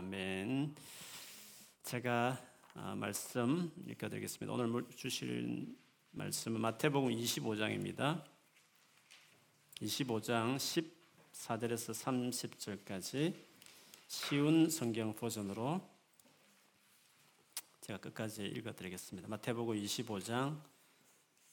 아멘. 0.00 0.74
제가 1.82 2.42
아, 2.72 2.94
말씀 2.94 3.70
읽어드리겠습니다. 3.86 4.50
오늘 4.50 4.88
주실 4.96 5.76
말씀은 6.12 6.58
마태복음 6.58 7.10
25장입니다. 7.10 8.24
25장 9.82 10.56
14절에서 10.56 11.92
30절까지 12.86 13.34
쉬운 14.08 14.70
성경 14.70 15.14
버전으로 15.14 15.86
제가 17.82 17.98
끝까지 17.98 18.46
읽어드리겠습니다. 18.46 19.28
마태복음 19.28 19.74
25장 19.76 20.58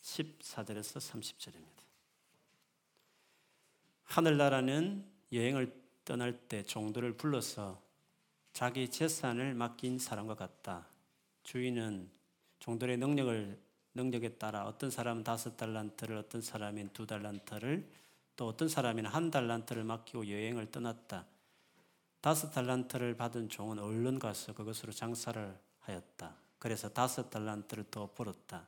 14절에서 0.02 1.02
30절입니다. 1.02 1.82
하늘나라는 4.04 5.06
여행을 5.34 5.84
떠날 6.06 6.48
때 6.48 6.64
종들을 6.64 7.18
불러서 7.18 7.86
자기 8.58 8.90
재산을 8.90 9.54
맡긴 9.54 10.00
사람과 10.00 10.34
같다. 10.34 10.88
주인은 11.44 12.10
종들의 12.58 12.98
능력을 12.98 13.56
능력에 13.94 14.30
따라 14.40 14.66
어떤 14.66 14.90
사람은 14.90 15.24
다섯 15.24 15.56
달란트를 15.56 16.18
어떤 16.18 16.42
사람은 16.42 16.90
두 16.92 17.06
달란트를 17.06 17.88
또 18.36 18.48
어떤 18.48 18.68
사람은 18.68 19.06
한 19.06 19.30
달란트를 19.30 19.84
맡기고 19.84 20.28
여행을 20.28 20.72
떠났다. 20.72 21.28
다섯 22.20 22.50
달란트를 22.50 23.16
받은 23.16 23.50
종은 23.50 23.78
얼른 23.78 24.18
가서 24.18 24.56
그것으로 24.56 24.92
장사를 24.92 25.56
하였다. 25.82 26.36
그래서 26.58 26.90
다섯 26.90 27.30
달란트를 27.30 27.92
더 27.92 28.10
벌었다. 28.12 28.68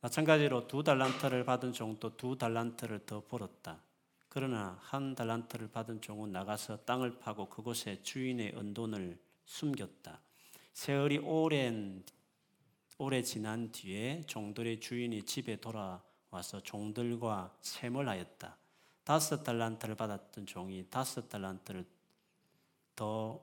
마찬가지로 0.00 0.66
두 0.66 0.82
달란트를 0.82 1.44
받은 1.44 1.74
종도 1.74 2.16
두 2.16 2.38
달란트를 2.38 3.04
더 3.04 3.22
벌었다. 3.22 3.82
그러나 4.30 4.78
한 4.80 5.14
달란트를 5.14 5.68
받은 5.68 6.00
종은 6.00 6.32
나가서 6.32 6.86
땅을 6.86 7.18
파고 7.18 7.50
그곳에 7.50 8.02
주인의 8.02 8.54
은돈을 8.56 9.25
숨겼다. 9.46 10.20
세월이 10.72 11.18
오랜 11.18 12.04
오래 12.98 13.22
지난 13.22 13.72
뒤에 13.72 14.22
종들의 14.26 14.80
주인이 14.80 15.22
집에 15.22 15.56
돌아와서 15.56 16.62
종들과 16.62 17.56
셈을 17.60 18.08
하였다. 18.08 18.56
다섯 19.04 19.42
달란트를 19.42 19.94
받았던 19.94 20.46
종이 20.46 20.86
다섯 20.90 21.28
달란트를 21.28 21.84
더 22.94 23.40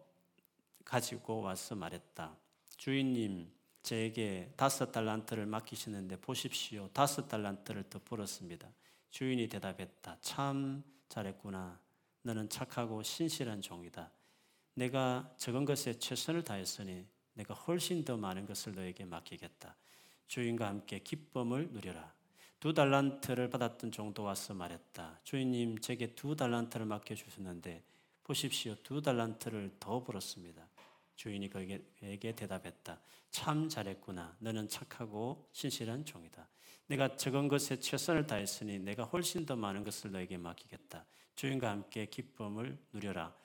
가지고 0.84 1.42
와서 1.42 1.76
말했다. 1.76 2.36
주인님, 2.78 3.50
제게 3.84 4.52
다섯 4.58 4.92
달란트를 4.92 5.46
맡기시는데 5.46 6.18
보십시오. 6.18 6.90
다섯 6.94 7.28
달란트를 7.28 7.90
더 7.90 8.00
벌었습니다. 8.04 8.68
주인이 9.12 9.48
대답했다. 9.48 10.18
참 10.22 10.84
잘했구나. 11.10 11.80
너는 12.24 12.50
착하고 12.50 13.04
신실한 13.04 13.62
종이다. 13.62 14.10
내가 14.76 15.34
적은 15.38 15.66
것에 15.66 16.00
최선을 16.00 16.44
다했으니 16.44 17.06
내가 17.34 17.54
훨씬 17.54 18.04
더 18.04 18.18
많은 18.18 18.46
것을 18.46 18.74
너에게 18.74 19.06
맡기겠다. 19.06 19.76
주인과 20.28 20.68
함께 20.68 21.00
기쁨을 21.00 21.70
누려라. 21.72 22.14
두 22.60 22.74
달란트를 22.74 23.50
받았던 23.50 23.92
종도 23.92 24.24
와서 24.24 24.54
말했다. 24.54 25.20
주인님, 25.24 25.80
제게 25.80 26.16
두 26.16 26.36
달란트를 26.36 26.86
맡겨주셨는데 26.86 27.84
보십시오. 28.24 28.76
두 28.84 29.02
달란트를 29.02 29.76
더 29.80 30.04
벌었습니다. 30.04 30.68
주인이 31.16 31.50
그에게 31.50 32.36
대답했다. 32.36 33.00
참 33.30 33.68
잘했구나. 33.68 34.38
너는 34.40 34.70
착하고 34.70 35.50
신실한 35.52 36.06
종이다. 36.06 36.48
내가 36.88 37.16
적은 37.16 37.48
것에 37.48 37.80
최선을 37.80 38.28
다했으니 38.28 38.80
내가 38.80 39.04
훨씬 39.04 39.46
더 39.46 39.56
많은 39.56 39.84
것을 39.84 40.12
너에게 40.12 40.38
맡기겠다. 40.38 41.06
주인과 41.36 41.70
함께 41.70 42.06
기쁨을 42.06 42.78
누려라. 42.94 43.36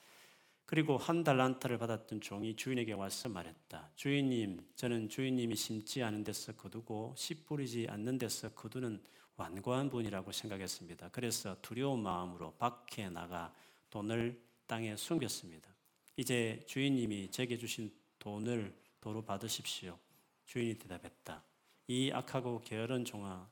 그리고 0.69 0.99
한 0.99 1.25
달란트를 1.25 1.79
받았던 1.79 2.21
종이 2.21 2.55
주인에게 2.55 2.93
와서 2.93 3.31
말했다. 3.31 3.91
주인님, 3.97 4.67
저는 4.77 5.09
주인님이 5.09 5.57
심지 5.57 6.03
않은 6.03 6.25
데서 6.25 6.53
거두고 6.53 7.15
씨 7.17 7.43
뿌리지 7.47 7.87
않는 7.89 8.19
데서 8.19 8.51
거두는 8.51 9.03
완고한 9.37 9.89
분이라고 9.89 10.31
생각했습니다. 10.31 11.09
그래서 11.09 11.57
두려운 11.63 12.03
마음으로 12.03 12.53
밖에 12.59 13.09
나가 13.09 13.55
돈을 13.89 14.39
땅에 14.67 14.95
숨겼습니다. 14.95 15.75
이제 16.19 16.63
주인님이 16.67 17.31
제게 17.31 17.57
주신 17.57 17.91
돈을 18.19 18.77
도로 19.01 19.25
받으십시오. 19.25 19.99
주인이 20.45 20.75
대답했다. 20.75 21.43
이 21.87 22.11
악하고 22.13 22.61
게으른 22.61 23.07
종아, 23.07 23.49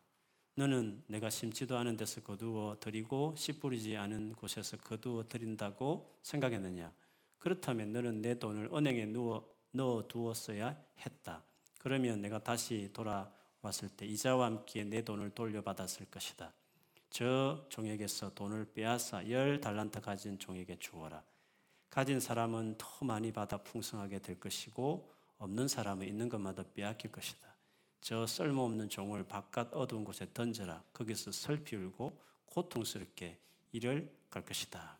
너는 0.54 1.02
내가 1.06 1.30
심지도 1.30 1.78
않은 1.78 1.96
데서 1.96 2.20
거두어 2.20 2.76
드리고 2.78 3.34
씨 3.38 3.58
뿌리지 3.58 3.96
않은 3.96 4.34
곳에서 4.34 4.76
거두어 4.76 5.26
드린다고 5.28 6.18
생각했느냐? 6.22 6.92
그렇다면 7.38 7.92
너는 7.92 8.22
내 8.22 8.38
돈을 8.38 8.70
은행에 8.72 9.06
누워, 9.06 9.48
넣어 9.72 10.06
두었어야 10.08 10.76
했다. 11.04 11.42
그러면 11.78 12.20
내가 12.20 12.42
다시 12.42 12.90
돌아왔을 12.92 13.88
때 13.96 14.06
이자와 14.06 14.46
함께 14.46 14.84
내 14.84 15.02
돈을 15.02 15.30
돌려받았을 15.30 16.06
것이다. 16.06 16.52
저 17.10 17.64
종에게서 17.68 18.34
돈을 18.34 18.72
빼앗아 18.72 19.30
열 19.30 19.60
달란트 19.60 20.00
가진 20.00 20.38
종에게 20.38 20.78
주어라. 20.78 21.22
가진 21.88 22.20
사람은 22.20 22.74
더 22.78 23.04
많이 23.04 23.32
받아 23.32 23.56
풍성하게 23.58 24.18
될 24.18 24.38
것이고 24.40 25.10
없는 25.38 25.68
사람은 25.68 26.06
있는 26.06 26.28
것마다 26.28 26.64
빼앗길 26.74 27.12
것이다. 27.12 27.46
저 28.00 28.26
쓸모없는 28.26 28.88
종을 28.88 29.24
바깥 29.24 29.72
어두운 29.72 30.04
곳에 30.04 30.26
던져라. 30.32 30.82
거기서 30.92 31.32
슬피 31.32 31.76
울고 31.76 32.20
고통스럽게 32.46 33.38
일을 33.72 34.14
갈 34.30 34.44
것이다. 34.44 34.98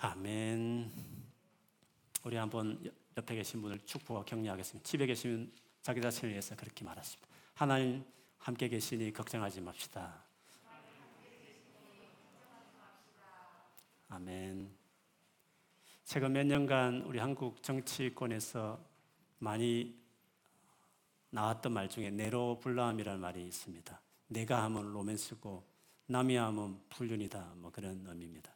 아멘. 0.00 1.27
우리 2.24 2.36
한번 2.36 2.92
옆에 3.16 3.34
계신 3.34 3.62
분을 3.62 3.78
축복하고 3.80 4.24
격려하겠습니다. 4.24 4.88
집에 4.88 5.06
계시면 5.06 5.52
자기 5.82 6.00
자신을 6.00 6.30
위해서 6.30 6.56
그렇게 6.56 6.84
말하십니다. 6.84 7.28
하나님 7.54 8.04
함께 8.38 8.68
계시니 8.68 9.12
걱정하지 9.12 9.60
맙시다. 9.60 10.24
아멘. 14.08 14.74
최근 16.04 16.32
몇 16.32 16.46
년간 16.46 17.02
우리 17.02 17.18
한국 17.18 17.62
정치권에서 17.62 18.82
많이 19.38 19.98
나왔던 21.30 21.72
말 21.72 21.88
중에 21.88 22.10
네로블라함이라는 22.10 23.20
말이 23.20 23.46
있습니다. 23.46 24.00
내가 24.28 24.64
하면 24.64 24.92
로맨스고 24.92 25.66
남이 26.06 26.36
하면 26.36 26.80
불륜이다. 26.88 27.52
뭐 27.56 27.70
그런 27.70 28.06
의미입니다. 28.06 28.50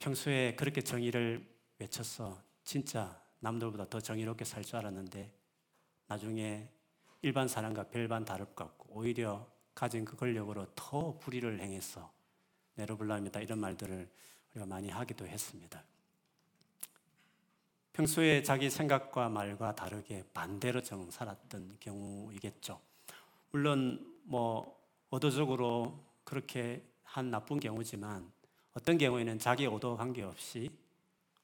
평소에 0.00 0.56
그렇게 0.56 0.80
정의를 0.82 1.55
외쳐서 1.78 2.40
진짜 2.64 3.20
남들보다 3.40 3.88
더 3.88 4.00
정의롭게 4.00 4.44
살 4.44 4.64
줄 4.64 4.76
알았는데 4.76 5.30
나중에 6.08 6.68
일반 7.22 7.48
사람과 7.48 7.84
별반 7.88 8.24
다를 8.24 8.46
것 8.46 8.56
같고 8.56 8.88
오히려 8.94 9.46
가진 9.74 10.04
그 10.04 10.16
권력으로 10.16 10.66
더 10.74 11.18
불의를 11.18 11.60
행해서 11.60 12.10
네로블라함이다 12.76 13.40
이런 13.40 13.58
말들을 13.58 14.08
우리가 14.52 14.66
많이 14.66 14.88
하기도 14.88 15.26
했습니다. 15.26 15.82
평소에 17.92 18.42
자기 18.42 18.68
생각과 18.68 19.28
말과 19.28 19.74
다르게 19.74 20.24
반대로 20.34 20.82
정 20.82 21.10
살았던 21.10 21.78
경우이겠죠. 21.80 22.80
물론 23.50 24.14
뭐 24.24 24.78
의도적으로 25.10 25.98
그렇게 26.24 26.82
한 27.02 27.30
나쁜 27.30 27.58
경우지만 27.58 28.30
어떤 28.74 28.98
경우에는 28.98 29.38
자기 29.38 29.64
의도 29.64 29.96
관계없이 29.96 30.70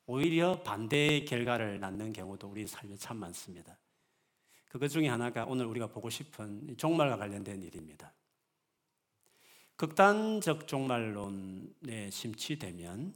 오히려 0.06 0.62
반대의 0.62 1.24
결과를 1.24 1.80
낳는 1.80 2.12
경우도 2.12 2.48
우리 2.48 2.66
삶에 2.66 2.96
참 2.96 3.18
많습니다. 3.18 3.78
그것 4.68 4.88
중에 4.88 5.08
하나가 5.08 5.44
오늘 5.44 5.66
우리가 5.66 5.86
보고 5.86 6.10
싶은 6.10 6.76
종말과 6.76 7.16
관련된 7.18 7.62
일입니다. 7.62 8.12
극단적 9.76 10.66
종말론에 10.66 12.10
심취되면 12.10 13.14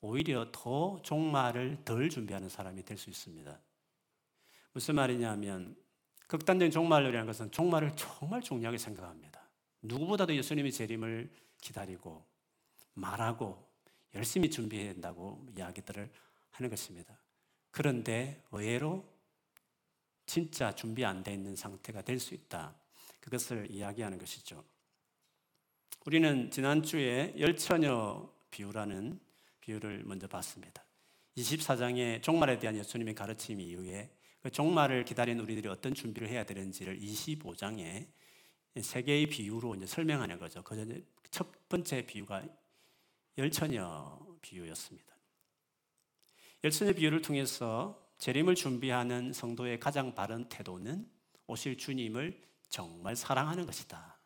오히려 0.00 0.48
더 0.52 1.00
종말을 1.02 1.78
덜 1.84 2.10
준비하는 2.10 2.48
사람이 2.48 2.84
될 2.84 2.98
수 2.98 3.10
있습니다. 3.10 3.58
무슨 4.72 4.94
말이냐면 4.94 5.76
극단적인 6.26 6.70
종말이라는 6.70 7.26
것은 7.26 7.50
종말을 7.50 7.92
정말 7.96 8.42
중요하게 8.42 8.78
생각합니다. 8.78 9.40
누구보다도 9.82 10.34
예수님의 10.34 10.72
재림을 10.72 11.30
기다리고 11.60 12.24
말하고 12.94 13.65
열심히 14.16 14.50
준비해야 14.50 14.92
된다고 14.92 15.46
이야기들을 15.56 16.10
하는 16.52 16.70
것입니다. 16.70 17.18
그런데 17.70 18.42
의외로 18.50 19.04
진짜 20.26 20.74
준비 20.74 21.04
안 21.04 21.22
돼 21.22 21.32
있는 21.34 21.54
상태가 21.54 22.02
될 22.02 22.18
수 22.18 22.34
있다. 22.34 22.74
그것을 23.20 23.70
이야기하는 23.70 24.18
것이죠. 24.18 24.64
우리는 26.06 26.50
지난주에 26.50 27.34
열처녀 27.38 28.32
비유라는 28.50 29.20
비유를 29.60 30.04
먼저 30.04 30.26
봤습니다. 30.28 30.84
24장의 31.36 32.22
종말에 32.22 32.58
대한 32.58 32.76
예수님의 32.76 33.14
가르침 33.14 33.60
이후에 33.60 34.10
그 34.40 34.50
종말을 34.50 35.04
기다린 35.04 35.40
우리들이 35.40 35.68
어떤 35.68 35.92
준비를 35.94 36.28
해야 36.28 36.44
되는지를 36.44 36.98
25장에 37.00 38.08
세 38.80 39.02
개의 39.02 39.26
비유로 39.26 39.74
이제 39.74 39.86
설명하는 39.86 40.38
거죠. 40.38 40.62
그 40.62 40.74
첫 41.30 41.68
번째 41.68 42.06
비유가 42.06 42.42
열처녀 43.38 44.18
비유였습니다. 44.42 45.14
열선의 46.64 46.94
비유를 46.94 47.22
통해서 47.22 48.02
재림을 48.18 48.54
준비하는 48.54 49.32
성도의 49.32 49.78
가장 49.78 50.14
바른 50.14 50.48
태도는 50.48 51.08
오실 51.46 51.76
주님을 51.76 52.40
정말 52.68 53.14
사랑하는 53.14 53.66
것이다. 53.66 54.18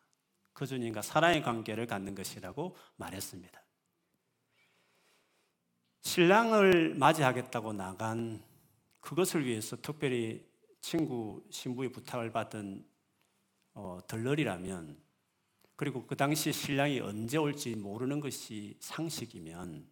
그 0.53 0.65
주님과 0.65 1.01
사랑의 1.01 1.41
관계를 1.43 1.87
갖는 1.87 2.15
것이라고 2.15 2.75
말했습니다. 2.95 3.61
신랑을 6.01 6.95
맞이하겠다고 6.95 7.73
나간 7.73 8.43
그것을 9.01 9.45
위해서 9.45 9.75
특별히 9.75 10.45
친구 10.79 11.43
신부의 11.51 11.91
부탁을 11.91 12.31
받은 12.31 12.85
어, 13.73 13.99
덜러리라면 14.07 14.97
그리고 15.81 16.05
그 16.05 16.15
당시 16.15 16.53
신랑이 16.53 16.99
언제 16.99 17.37
올지 17.37 17.75
모르는 17.75 18.19
것이 18.19 18.77
상식이면 18.79 19.89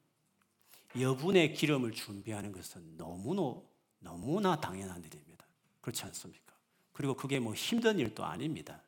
여분의 1.00 1.56
기름을 1.56 1.94
준비하는 1.94 2.52
것은 2.52 2.96
너무나 2.96 3.60
너무나 3.98 4.62
당연한 4.62 5.04
일입니다. 5.04 5.48
그렇지 5.82 6.04
않습니까? 6.04 6.54
그리고 6.92 7.16
그게 7.16 7.40
뭐 7.40 7.56
힘든 7.56 7.98
일도 7.98 8.24
아닙니다. 8.24 8.84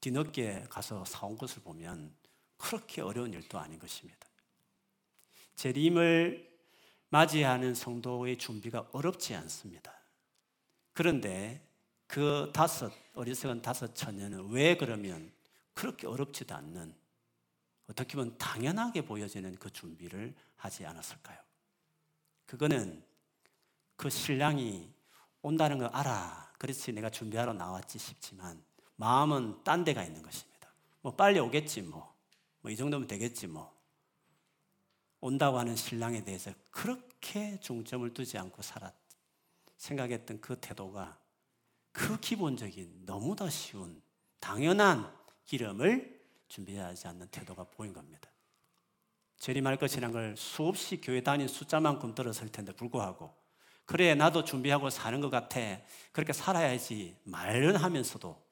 뒤늦게 0.00 0.68
가서 0.70 1.04
사온 1.04 1.36
것을 1.36 1.60
보면 1.62 2.14
그렇게 2.56 3.02
어려운 3.02 3.34
일도 3.34 3.58
아닌 3.58 3.78
것입니다. 3.78 4.26
재림을 5.56 6.50
맞이하는 7.10 7.74
성도의 7.74 8.38
준비가 8.38 8.88
어렵지 8.92 9.34
않습니다. 9.34 9.92
그런데 10.94 11.60
그 12.06 12.50
다섯, 12.54 12.90
어리석은 13.12 13.60
다섯 13.60 13.94
처녀는 13.94 14.48
왜 14.48 14.78
그러면 14.78 15.35
그렇게 15.76 16.06
어렵지도 16.06 16.54
않는 16.54 16.96
어떻게 17.88 18.16
보면 18.16 18.36
당연하게 18.38 19.04
보여지는 19.04 19.54
그 19.56 19.70
준비를 19.70 20.34
하지 20.56 20.86
않았을까요? 20.86 21.38
그거는 22.46 23.04
그 23.94 24.08
신랑이 24.08 24.90
온다는 25.42 25.78
걸 25.78 25.88
알아. 25.88 26.54
그렇지 26.58 26.92
내가 26.92 27.10
준비하러 27.10 27.52
나왔지 27.52 27.98
싶지만 27.98 28.64
마음은 28.96 29.62
딴 29.64 29.84
데가 29.84 30.02
있는 30.02 30.22
것입니다. 30.22 30.70
뭐 31.02 31.14
빨리 31.14 31.38
오겠지 31.38 31.82
뭐. 31.82 32.16
뭐 32.62 32.72
이 32.72 32.76
정도면 32.76 33.06
되겠지 33.06 33.46
뭐. 33.46 33.76
온다고 35.20 35.58
하는 35.58 35.76
신랑에 35.76 36.24
대해서 36.24 36.52
그렇게 36.70 37.60
중점을 37.60 38.12
두지 38.14 38.38
않고 38.38 38.62
살았 38.62 38.94
생각했던 39.76 40.40
그 40.40 40.58
태도가 40.58 41.18
그 41.92 42.18
기본적인 42.18 43.04
너무나 43.04 43.50
쉬운 43.50 44.02
당연한 44.40 45.15
기름을 45.46 46.20
준비하지 46.48 47.08
않는 47.08 47.28
태도가 47.28 47.64
보인 47.64 47.92
겁니다. 47.92 48.30
재림할 49.38 49.76
것이란 49.76 50.12
걸 50.12 50.36
수없이 50.36 51.00
교회 51.00 51.22
다닌 51.22 51.48
숫자만큼 51.48 52.14
들었을 52.14 52.48
텐데 52.48 52.72
불구하고 52.72 53.34
그래 53.84 54.14
나도 54.14 54.44
준비하고 54.44 54.90
사는 54.90 55.20
것 55.20 55.30
같아 55.30 55.60
그렇게 56.12 56.32
살아야지 56.32 57.16
말은 57.24 57.76
하면서도 57.76 58.44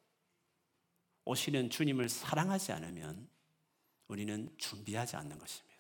오시는 1.25 1.71
주님을 1.71 2.09
사랑하지 2.09 2.73
않으면 2.73 3.29
우리는 4.09 4.49
준비하지 4.59 5.17
않는 5.17 5.39
것입니다. 5.39 5.75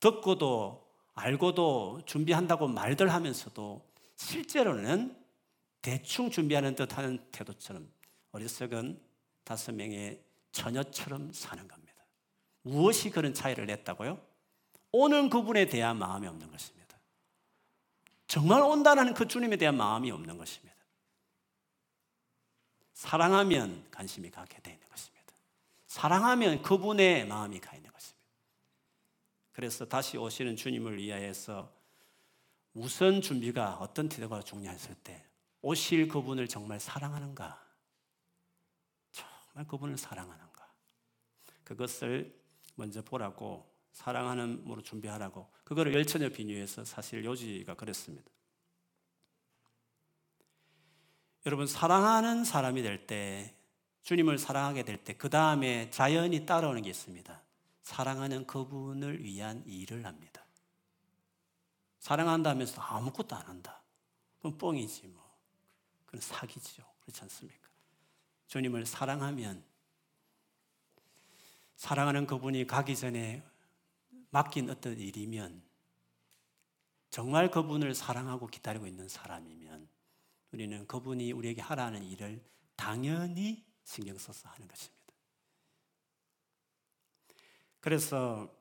듣고도 0.00 0.86
알고도 1.14 2.02
준비한다고 2.06 2.68
말들 2.68 3.12
하면서도 3.12 3.84
실제로는 4.16 5.16
대충 5.82 6.30
준비하는 6.30 6.74
듯 6.74 6.96
하는 6.96 7.18
태도처럼 7.32 7.90
어리석은 8.32 9.05
다섯 9.46 9.72
명의 9.72 10.20
처녀처럼 10.50 11.32
사는 11.32 11.68
겁니다. 11.68 11.94
무엇이 12.62 13.10
그런 13.10 13.32
차이를 13.32 13.66
냈다고요? 13.66 14.20
오는 14.90 15.30
그분에 15.30 15.66
대한 15.66 15.98
마음이 15.98 16.26
없는 16.26 16.50
것입니다. 16.50 16.98
정말 18.26 18.60
온다는 18.60 19.14
그 19.14 19.28
주님에 19.28 19.56
대한 19.56 19.76
마음이 19.76 20.10
없는 20.10 20.36
것입니다. 20.36 20.74
사랑하면 22.92 23.86
관심이 23.92 24.32
가게 24.32 24.60
되는 24.60 24.80
것입니다. 24.88 25.32
사랑하면 25.86 26.62
그분의 26.62 27.28
마음이 27.28 27.60
가 27.60 27.76
있는 27.76 27.92
것입니다. 27.92 28.26
그래서 29.52 29.86
다시 29.86 30.16
오시는 30.16 30.56
주님을 30.56 30.98
위하여서 30.98 31.72
우선 32.74 33.22
준비가 33.22 33.76
어떤 33.76 34.08
태도가 34.08 34.42
중요했을 34.42 34.96
때 35.04 35.24
오실 35.62 36.08
그분을 36.08 36.48
정말 36.48 36.80
사랑하는가? 36.80 37.65
정말 39.56 39.66
그분을 39.68 39.96
사랑하는가? 39.96 40.70
그것을 41.64 42.38
먼저 42.74 43.00
보라고 43.00 43.66
사랑하는 43.92 44.66
으로 44.70 44.82
준비하라고 44.82 45.50
그거를 45.64 45.94
열처녀 45.94 46.28
비유해서 46.28 46.84
사실 46.84 47.24
요지가 47.24 47.72
그랬습니다. 47.74 48.30
여러분 51.46 51.66
사랑하는 51.66 52.44
사람이 52.44 52.82
될 52.82 53.06
때 53.06 53.54
주님을 54.02 54.36
사랑하게 54.38 54.84
될 54.84 55.02
때 55.02 55.14
그 55.14 55.30
다음에 55.30 55.88
자연히 55.88 56.44
따라오는 56.44 56.82
게 56.82 56.90
있습니다. 56.90 57.42
사랑하는 57.82 58.46
그분을 58.46 59.24
위한 59.24 59.62
일을 59.66 60.04
합니다. 60.04 60.44
사랑한다면서 62.00 62.82
아무것도 62.82 63.34
안 63.34 63.46
한다. 63.46 63.82
그럼 64.38 64.58
뻥이지 64.58 65.06
뭐. 65.08 65.24
그건 66.04 66.20
사기죠. 66.20 66.84
그렇지 67.00 67.22
않습니까? 67.22 67.65
주님을 68.46 68.86
사랑하면 68.86 69.64
사랑하는 71.76 72.26
그분이 72.26 72.66
가기 72.66 72.96
전에 72.96 73.42
맡긴 74.30 74.70
어떤 74.70 74.98
일이면 74.98 75.62
정말 77.10 77.50
그분을 77.50 77.94
사랑하고 77.94 78.46
기다리고 78.46 78.86
있는 78.86 79.08
사람이면 79.08 79.88
우리는 80.52 80.86
그분이 80.86 81.32
우리에게 81.32 81.60
하라는 81.60 82.02
일을 82.02 82.42
당연히 82.76 83.64
신경 83.84 84.18
써서 84.18 84.48
하는 84.48 84.68
것입니다. 84.68 84.96
그래서 87.80 88.52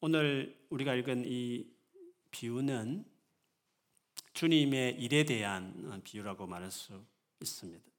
오늘 0.00 0.66
우리가 0.70 0.94
읽은 0.94 1.24
이 1.26 1.66
비유는 2.30 3.04
주님의 4.34 5.00
일에 5.00 5.24
대한 5.24 6.00
비유라고 6.04 6.46
말할 6.46 6.70
수 6.70 7.04
있습니다. 7.40 7.97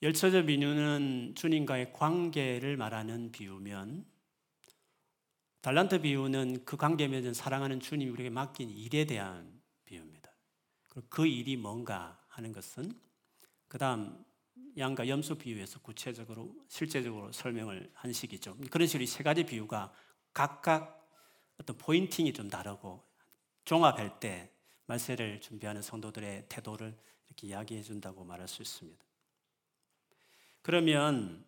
열처저 0.00 0.44
비유는 0.44 1.34
주님과의 1.34 1.92
관계를 1.92 2.76
말하는 2.76 3.32
비유면 3.32 4.06
달란트 5.60 6.02
비유는 6.02 6.64
그 6.64 6.76
관계 6.76 7.08
맺은 7.08 7.34
사랑하는 7.34 7.80
주님이 7.80 8.10
우리에게 8.12 8.30
맡긴 8.30 8.70
일에 8.70 9.06
대한 9.06 9.60
비유입니다. 9.84 10.32
그 11.08 11.26
일이 11.26 11.56
뭔가 11.56 12.24
하는 12.28 12.52
것은 12.52 12.92
그 13.66 13.76
다음 13.76 14.24
양과 14.76 15.08
염소 15.08 15.34
비유에서 15.34 15.80
구체적으로 15.80 16.54
실제적으로 16.68 17.32
설명을 17.32 17.90
한 17.94 18.12
식이죠. 18.12 18.56
그런 18.70 18.86
식으로 18.86 19.04
세 19.06 19.24
가지 19.24 19.44
비유가 19.44 19.92
각각 20.32 21.10
어떤 21.60 21.76
포인팅이 21.76 22.32
좀 22.32 22.48
다르고 22.48 23.04
종합할 23.64 24.20
때 24.20 24.52
말세를 24.86 25.40
준비하는 25.40 25.82
성도들의 25.82 26.46
태도를 26.48 26.96
이렇게 27.26 27.48
이야기해 27.48 27.82
준다고 27.82 28.22
말할 28.24 28.46
수 28.46 28.62
있습니다. 28.62 29.07
그러면 30.62 31.44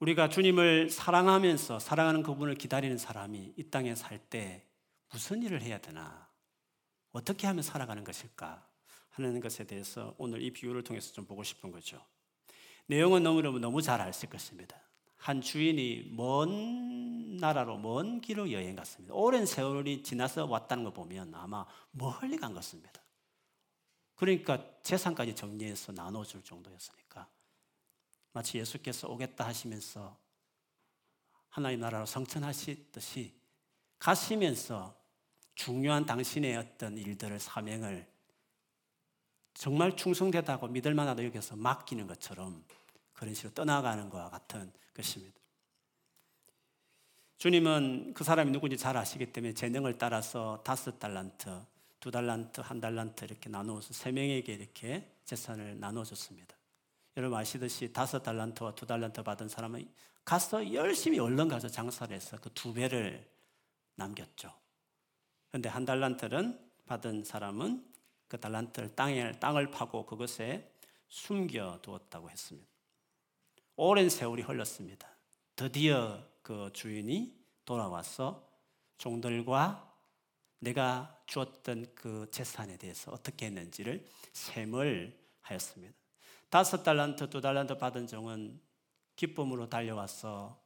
우리가 0.00 0.28
주님을 0.28 0.90
사랑하면서 0.90 1.78
사랑하는 1.78 2.22
그분을 2.22 2.56
기다리는 2.56 2.98
사람이 2.98 3.54
이 3.56 3.70
땅에 3.70 3.94
살 3.94 4.18
때 4.18 4.66
무슨 5.10 5.42
일을 5.42 5.62
해야 5.62 5.78
되나? 5.78 6.28
어떻게 7.12 7.46
하면 7.46 7.62
살아가는 7.62 8.02
것일까? 8.02 8.68
하는 9.10 9.40
것에 9.40 9.64
대해서 9.64 10.14
오늘 10.18 10.42
이 10.42 10.52
비유를 10.52 10.82
통해서 10.82 11.12
좀 11.12 11.24
보고 11.24 11.44
싶은 11.44 11.70
거죠. 11.70 12.04
내용은 12.86 13.22
너무 13.22 13.40
너무 13.60 13.80
잘 13.80 14.00
아실 14.00 14.28
것입니다. 14.28 14.76
한 15.16 15.40
주인이 15.40 16.10
먼 16.10 17.36
나라로 17.36 17.78
먼 17.78 18.20
길로 18.20 18.50
여행 18.50 18.74
갔습니다. 18.74 19.14
오랜 19.14 19.46
세월이 19.46 20.02
지나서 20.02 20.46
왔다는 20.46 20.82
거 20.84 20.92
보면 20.92 21.32
아마 21.34 21.64
멀리 21.92 22.36
간 22.36 22.52
것입니다. 22.52 23.00
그러니까 24.16 24.62
재산까지 24.82 25.34
정리해서 25.34 25.92
나눠줄 25.92 26.42
정도였으니까 26.42 27.28
마치 28.34 28.58
예수께서 28.58 29.08
오겠다 29.08 29.46
하시면서 29.46 30.18
하나님 31.48 31.80
나라로 31.80 32.04
성천하시듯이 32.04 33.32
가시면서 34.00 34.94
중요한 35.54 36.04
당신의 36.04 36.56
어떤 36.56 36.98
일들을 36.98 37.38
사명을 37.38 38.12
정말 39.54 39.96
충성되다고 39.96 40.66
믿을 40.66 40.94
만하다 40.94 41.24
여기서 41.24 41.54
맡기는 41.54 42.08
것처럼 42.08 42.64
그런 43.12 43.34
식으로 43.34 43.54
떠나가는 43.54 44.10
것과 44.10 44.30
같은 44.30 44.72
것입니다. 44.94 45.38
주님은 47.38 48.14
그 48.14 48.24
사람이 48.24 48.50
누군지 48.50 48.76
잘 48.76 48.96
아시기 48.96 49.32
때문에 49.32 49.54
재능을 49.54 49.96
따라서 49.96 50.60
다섯 50.64 50.98
달란트, 50.98 51.64
두 52.00 52.10
달란트, 52.10 52.62
한 52.62 52.80
달란트 52.80 53.26
이렇게 53.26 53.48
나누어서 53.48 53.92
세 53.92 54.10
명에게 54.10 54.54
이렇게 54.54 55.08
재산을 55.24 55.78
나눠줬습니다. 55.78 56.53
여러분 57.16 57.38
아시듯이 57.38 57.92
다섯 57.92 58.22
달란트와 58.22 58.74
두 58.74 58.86
달란트 58.86 59.22
받은 59.22 59.48
사람은 59.48 59.88
가서 60.24 60.72
열심히 60.72 61.18
얼른 61.18 61.48
가서 61.48 61.68
장사를 61.68 62.14
해서 62.14 62.38
그 62.40 62.50
두 62.54 62.72
배를 62.72 63.28
남겼죠. 63.96 64.52
그런데 65.50 65.68
한 65.68 65.84
달란트는 65.84 66.60
받은 66.86 67.24
사람은 67.24 67.92
그 68.26 68.40
달란트를 68.40 68.96
땅에 68.96 69.32
땅을 69.38 69.70
파고 69.70 70.06
그것에 70.06 70.72
숨겨 71.08 71.78
두었다고 71.82 72.30
했습니다. 72.30 72.68
오랜 73.76 74.08
세월이 74.08 74.42
흘렀습니다. 74.42 75.08
드디어 75.54 76.26
그 76.42 76.70
주인이 76.72 77.38
돌아와서 77.64 78.48
종들과 78.98 79.92
내가 80.58 81.22
주었던 81.26 81.94
그 81.94 82.28
재산에 82.30 82.76
대해서 82.76 83.12
어떻게 83.12 83.46
했는지를 83.46 84.04
셈을 84.32 85.16
하였습니다. 85.42 86.03
다섯 86.54 86.84
달란트, 86.84 87.30
두 87.30 87.40
달란트 87.40 87.78
받은 87.78 88.06
종은 88.06 88.60
기쁨으로 89.16 89.68
달려와서 89.68 90.62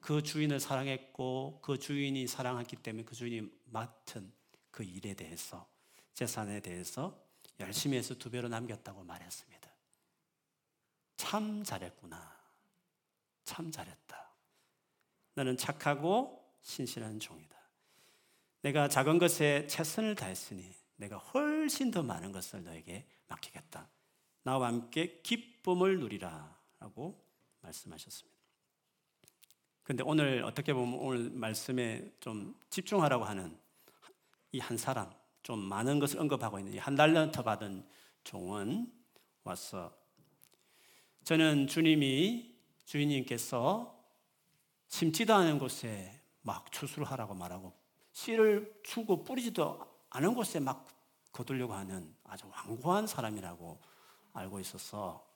그 0.00 0.24
주인을 0.24 0.58
사랑했고 0.58 1.60
그 1.62 1.78
주인이 1.78 2.26
사랑했기 2.26 2.74
때문에 2.74 3.04
그 3.04 3.14
주인이 3.14 3.48
맡은 3.66 4.32
그 4.72 4.82
일에 4.82 5.14
대해서 5.14 5.70
재산에 6.14 6.58
대해서 6.58 7.24
열심히 7.60 7.96
해서 7.96 8.16
두 8.16 8.28
배로 8.28 8.48
남겼다고 8.48 9.04
말했습니다. 9.04 9.70
참 11.16 11.62
잘했구나. 11.62 12.36
참 13.44 13.70
잘했다. 13.70 14.32
너는 15.34 15.56
착하고 15.56 16.44
신실한 16.62 17.20
종이다. 17.20 17.56
내가 18.62 18.88
작은 18.88 19.18
것에 19.20 19.68
최선을 19.68 20.16
다했으니 20.16 20.74
내가 20.96 21.18
훨씬 21.18 21.92
더 21.92 22.02
많은 22.02 22.32
것을 22.32 22.64
너에게 22.64 23.06
맡기겠다. 23.28 23.88
나와 24.42 24.68
함께 24.68 25.20
기쁨을 25.22 25.98
누리라. 26.00 26.58
라고 26.80 27.22
말씀하셨습니다. 27.60 28.38
근데 29.82 30.02
오늘 30.04 30.44
어떻게 30.44 30.72
보면 30.72 30.98
오늘 30.98 31.30
말씀에 31.30 32.12
좀 32.20 32.54
집중하라고 32.70 33.24
하는 33.24 33.58
이 34.52 34.58
한 34.60 34.76
사람, 34.76 35.12
좀 35.42 35.58
많은 35.60 35.98
것을 36.00 36.18
언급하고 36.20 36.58
있는 36.58 36.74
이 36.74 36.78
한 36.78 36.94
달란트 36.96 37.42
받은 37.42 37.86
종은 38.24 38.92
와서 39.44 39.92
저는 41.24 41.66
주님이 41.66 42.54
주인님께서 42.86 43.96
심지도 44.88 45.34
않은 45.34 45.58
곳에 45.58 46.20
막 46.42 46.72
추수를 46.72 47.06
하라고 47.10 47.34
말하고 47.34 47.72
씨를 48.12 48.80
주고 48.82 49.22
뿌리지도 49.22 49.80
않은 50.10 50.34
곳에 50.34 50.58
막 50.58 50.86
거두려고 51.30 51.74
하는 51.74 52.12
아주 52.24 52.48
완고한 52.48 53.06
사람이라고 53.06 53.80
알고 54.32 54.60
있어서 54.60 55.26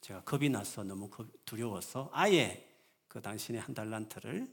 제가 0.00 0.22
겁이 0.24 0.48
나서 0.48 0.82
너무 0.82 1.08
두려워서 1.44 2.10
아예 2.12 2.68
그 3.08 3.20
당신의 3.20 3.60
한 3.60 3.74
달란트를 3.74 4.52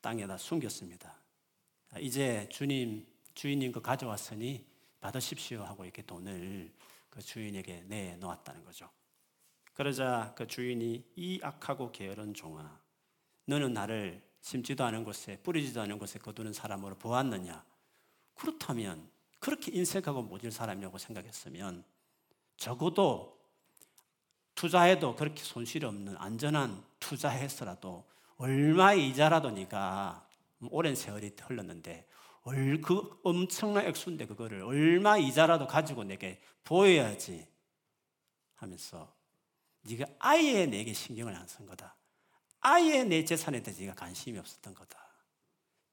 땅에다 0.00 0.36
숨겼습니다. 0.36 1.14
이제 2.00 2.48
주님, 2.50 3.06
주인님 3.34 3.72
거 3.72 3.80
가져왔으니 3.80 4.66
받으십시오 5.00 5.62
하고 5.62 5.84
이렇게 5.84 6.02
돈을 6.02 6.72
그 7.08 7.22
주인에게 7.22 7.84
내놓았다는 7.86 8.64
거죠. 8.64 8.90
그러자 9.72 10.34
그 10.36 10.46
주인이 10.46 11.12
이 11.16 11.40
악하고 11.42 11.92
게으른 11.92 12.34
종아, 12.34 12.80
너는 13.46 13.72
나를 13.72 14.22
심지도 14.40 14.84
않은 14.84 15.04
곳에 15.04 15.38
뿌리지도 15.42 15.80
않은 15.82 15.98
곳에 15.98 16.18
거두는 16.18 16.52
사람으로 16.52 16.96
보았느냐? 16.96 17.64
그렇다면 18.34 19.10
그렇게 19.38 19.72
인색하고 19.72 20.22
모질 20.22 20.50
사람이라고 20.50 20.98
생각했으면 20.98 21.84
적어도 22.56 23.36
투자해도 24.54 25.16
그렇게 25.16 25.42
손실이 25.42 25.84
없는 25.86 26.16
안전한 26.16 26.82
투자해서라도 27.00 28.08
얼마 28.38 28.94
이자라도 28.94 29.50
네가 29.50 30.26
오랜 30.70 30.94
세월이 30.94 31.36
흘렀는데 31.40 32.08
그 32.82 33.20
엄청난 33.24 33.86
액수인데 33.86 34.26
그거를 34.26 34.62
얼마 34.62 35.18
이자라도 35.18 35.66
가지고 35.66 36.04
내게 36.04 36.40
보여야지 36.64 37.46
하면서 38.54 39.14
네가 39.82 40.06
아예 40.18 40.66
내게 40.66 40.92
신경을 40.92 41.34
안 41.34 41.46
쓴 41.46 41.66
거다. 41.66 41.94
아예 42.60 43.04
내 43.04 43.24
재산에 43.24 43.62
대해서 43.62 43.82
네가 43.82 43.94
관심이 43.94 44.38
없었던 44.38 44.74
거다. 44.74 44.98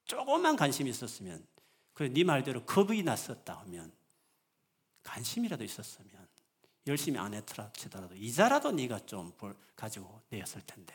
조금만 0.06 0.56
관심이 0.56 0.90
있었으면 0.90 1.46
그래 1.94 2.10
네 2.10 2.24
말대로 2.24 2.66
겁이 2.66 3.04
났었다 3.04 3.60
하면 3.60 3.92
관심이라도 5.04 5.64
있었으면 5.64 6.23
열심히 6.88 7.18
안 7.18 7.34
했더라 7.34 7.72
치더라도 7.74 8.16
이자라도 8.16 8.72
네가 8.72 9.06
좀 9.06 9.32
가지고 9.76 10.22
내었을 10.30 10.62
텐데 10.66 10.94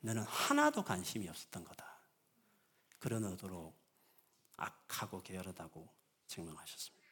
너는 0.00 0.22
하나도 0.22 0.84
관심이 0.84 1.28
없었던 1.28 1.64
거다. 1.64 1.98
그런 2.98 3.24
의도로 3.24 3.74
악하고 4.56 5.22
게으르다고 5.22 5.88
증명하셨습니다. 6.26 7.04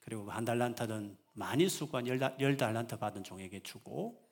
그리고 0.00 0.30
한 0.30 0.44
달란트는 0.44 1.16
많이 1.32 1.68
수고한 1.68 2.06
열 2.06 2.56
달란트 2.56 2.98
받은 2.98 3.24
종에게 3.24 3.62
주고 3.62 4.22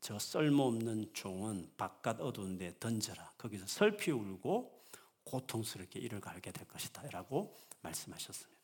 저 0.00 0.18
쓸모없는 0.18 1.12
종은 1.12 1.72
바깥 1.76 2.20
어두운 2.20 2.56
데 2.56 2.74
던져라. 2.78 3.32
거기서 3.36 3.66
슬피 3.66 4.12
울고 4.12 4.86
고통스럽게 5.24 5.98
이를 6.00 6.20
갈게 6.20 6.52
될 6.52 6.66
것이다. 6.66 7.02
라고 7.10 7.56
말씀하셨습니다. 7.82 8.57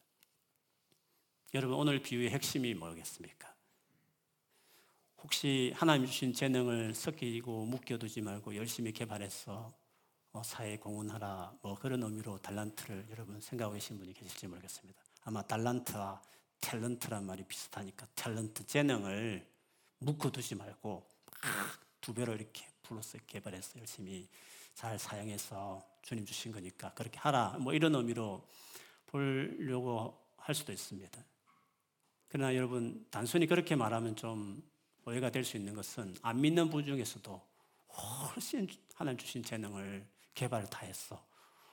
여러분, 1.55 1.79
오늘 1.79 2.03
비유의 2.03 2.31
핵심이 2.31 2.75
뭐겠습니까? 2.75 3.55
혹시 5.23 5.73
하나님 5.77 6.05
주신 6.05 6.33
재능을 6.33 6.93
섞이고 6.95 7.67
묶여두지 7.67 8.23
말고 8.23 8.57
열심히 8.57 8.91
개발해서 8.91 9.73
뭐 10.33 10.43
사회에 10.43 10.79
공헌하라 10.79 11.59
뭐 11.63 11.77
그런 11.77 12.03
의미로 12.03 12.39
달란트를 12.39 13.07
여러분 13.11 13.41
생각하고 13.41 13.75
계신 13.75 13.99
분이 13.99 14.15
계실지 14.15 14.49
모르겠습니다. 14.49 15.01
아마 15.23 15.43
달란트와 15.43 16.21
탤런트란 16.61 17.23
말이 17.23 17.45
비슷하니까 17.45 18.09
탤런트 18.17 18.67
재능을 18.67 19.47
묶어두지 19.99 20.57
말고 20.57 21.07
두 22.01 22.13
배로 22.13 22.35
이렇게 22.35 22.67
불러서 22.83 23.19
개발해서 23.29 23.79
열심히 23.79 24.29
잘 24.75 24.99
사용해서 24.99 25.87
주님 26.03 26.27
주신 26.27 26.51
거니까 26.51 26.93
그렇게 26.95 27.21
하라 27.21 27.59
뭐 27.61 27.73
이런 27.73 27.95
의미로 27.95 28.45
보려고 29.07 30.21
할 30.37 30.53
수도 30.53 30.73
있습니다. 30.73 31.34
그러나 32.35 32.53
여러분 32.57 33.07
단순히 33.12 33.47
그렇게 33.47 33.76
말하면 33.76 34.17
좀 34.17 34.61
오해가 35.05 35.31
될 35.31 35.45
수 35.45 35.57
있는 35.57 35.73
것은 35.73 36.17
안 36.21 36.41
믿는 36.41 36.69
분 36.69 36.85
중에서도 36.85 37.41
훨씬 37.87 38.67
하나님 38.97 39.19
주신 39.19 39.41
재능을 39.41 40.05
개발을 40.35 40.69
다 40.69 40.81
했어. 40.85 41.25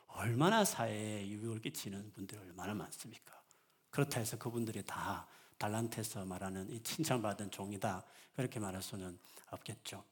얼마나 0.06 0.64
사회에 0.64 1.28
유익을 1.28 1.62
끼치는 1.62 2.12
분들이 2.12 2.40
얼마나 2.40 2.76
많습니까? 2.76 3.42
그렇다 3.90 4.20
해서 4.20 4.38
그분들이 4.38 4.84
다 4.84 5.28
달란트에서 5.58 6.26
말하는 6.26 6.70
이 6.70 6.80
칭찬받은 6.84 7.50
종이다. 7.50 8.06
그렇게 8.36 8.60
말할 8.60 8.84
수는 8.84 9.18
없겠죠. 9.50 10.06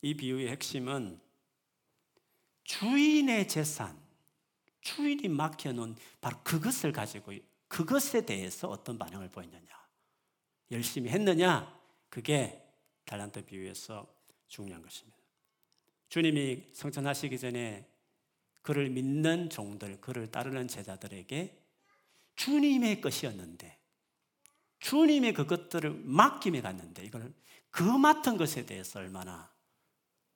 이 0.00 0.14
비유의 0.14 0.48
핵심은 0.48 1.20
주인의 2.62 3.48
재산, 3.48 4.00
주인이 4.80 5.26
맡겨놓은 5.26 5.96
바로 6.20 6.38
그것을 6.44 6.92
가지고 6.92 7.32
그것에 7.70 8.26
대해서 8.26 8.68
어떤 8.68 8.98
반응을 8.98 9.30
보였느냐. 9.30 9.68
열심히 10.72 11.08
했느냐. 11.10 11.80
그게 12.08 12.68
달란트 13.04 13.44
비유에서 13.44 14.12
중요한 14.48 14.82
것입니다. 14.82 15.16
주님이 16.08 16.70
성천하시기 16.74 17.38
전에 17.38 17.88
그를 18.62 18.90
믿는 18.90 19.48
종들, 19.50 20.00
그를 20.00 20.32
따르는 20.32 20.66
제자들에게 20.66 21.62
주님의 22.34 23.00
것이었는데, 23.00 23.78
주님의 24.80 25.32
그것들을 25.34 25.92
맡김에 25.92 26.62
갔는데, 26.62 27.04
이걸 27.04 27.32
그 27.70 27.82
맡은 27.84 28.36
것에 28.36 28.66
대해서 28.66 28.98
얼마나 28.98 29.48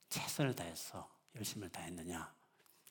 최선을 0.09 0.55
다해서 0.55 1.13
열심을 1.35 1.71
다했느냐. 1.71 2.33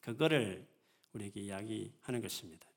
그거를 0.02 0.68
우리에게 1.14 1.40
이야기하는 1.40 2.22
것입니다. 2.22 2.73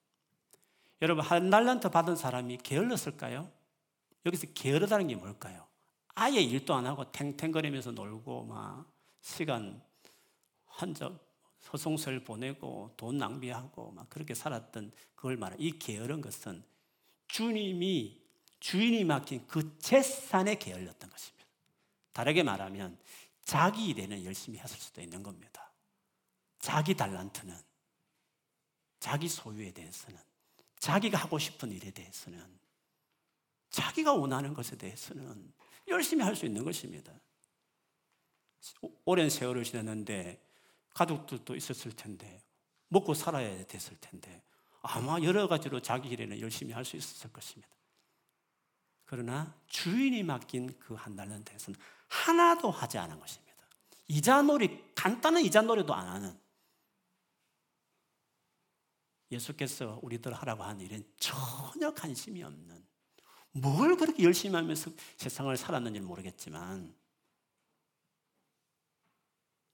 여러분, 1.02 1.24
한 1.24 1.50
달란트 1.50 1.90
받은 1.90 2.16
사람이 2.16 2.58
게을렀을까요? 2.58 3.50
여기서 4.24 4.48
게으르다는 4.54 5.08
게 5.08 5.14
뭘까요? 5.14 5.66
아예 6.14 6.40
일도 6.40 6.74
안 6.74 6.86
하고 6.86 7.10
탱탱거리면서 7.12 7.92
놀고 7.92 8.44
막 8.44 8.90
시간 9.20 9.82
한적 10.66 11.24
서송서를 11.60 12.24
보내고 12.24 12.94
돈 12.96 13.18
낭비하고 13.18 13.90
막 13.92 14.08
그렇게 14.08 14.34
살았던 14.34 14.92
그걸 15.14 15.36
말해. 15.36 15.56
이 15.58 15.78
게으른 15.78 16.20
것은 16.20 16.64
주님이 17.28 18.22
주인이 18.60 19.04
맡긴 19.04 19.46
그 19.46 19.78
재산에 19.78 20.56
게을렸던 20.56 21.10
것입니다. 21.10 21.46
다르게 22.12 22.42
말하면 22.42 22.98
자기 23.42 23.88
일에는 23.88 24.24
열심히 24.24 24.58
했을 24.58 24.78
수도 24.78 25.00
있는 25.02 25.22
겁니다. 25.22 25.70
자기 26.58 26.94
달란트는 26.94 27.54
자기 28.98 29.28
소유에 29.28 29.72
대해서는 29.72 30.18
자기가 30.78 31.18
하고 31.18 31.38
싶은 31.38 31.72
일에 31.72 31.90
대해서는 31.90 32.58
자기가 33.70 34.12
원하는 34.14 34.54
것에 34.54 34.76
대해서는 34.76 35.52
열심히 35.88 36.22
할 36.22 36.34
수 36.36 36.46
있는 36.46 36.64
것입니다. 36.64 37.12
오랜 39.04 39.30
세월을 39.30 39.64
지났는데 39.64 40.42
가족들도 40.94 41.54
있었을 41.54 41.92
텐데 41.92 42.42
먹고 42.88 43.14
살아야 43.14 43.64
됐을 43.66 43.96
텐데 44.00 44.42
아마 44.82 45.20
여러 45.20 45.46
가지로 45.48 45.80
자기 45.80 46.08
일에는 46.08 46.40
열심히 46.40 46.72
할 46.72 46.84
수 46.84 46.96
있었을 46.96 47.32
것입니다. 47.32 47.68
그러나 49.04 49.54
주인이 49.68 50.22
맡긴 50.22 50.78
그 50.78 50.94
한 50.94 51.14
달은 51.16 51.44
대해서는 51.44 51.78
하나도 52.08 52.70
하지 52.70 52.98
않은 52.98 53.18
것입니다. 53.20 53.46
이자 54.08 54.42
놀이, 54.42 54.82
간단한 54.94 55.42
이자 55.44 55.62
놀이도 55.62 55.92
안 55.94 56.06
하는 56.08 56.38
예수께서 59.30 59.98
우리들 60.02 60.32
하라고 60.32 60.62
하는 60.62 60.80
일은 60.80 61.04
전혀 61.18 61.92
관심이 61.92 62.42
없는 62.42 62.86
뭘 63.52 63.96
그렇게 63.96 64.22
열심히 64.22 64.54
하면서 64.54 64.90
세상을 65.16 65.56
살았는지 65.56 66.00
모르겠지만 66.00 66.94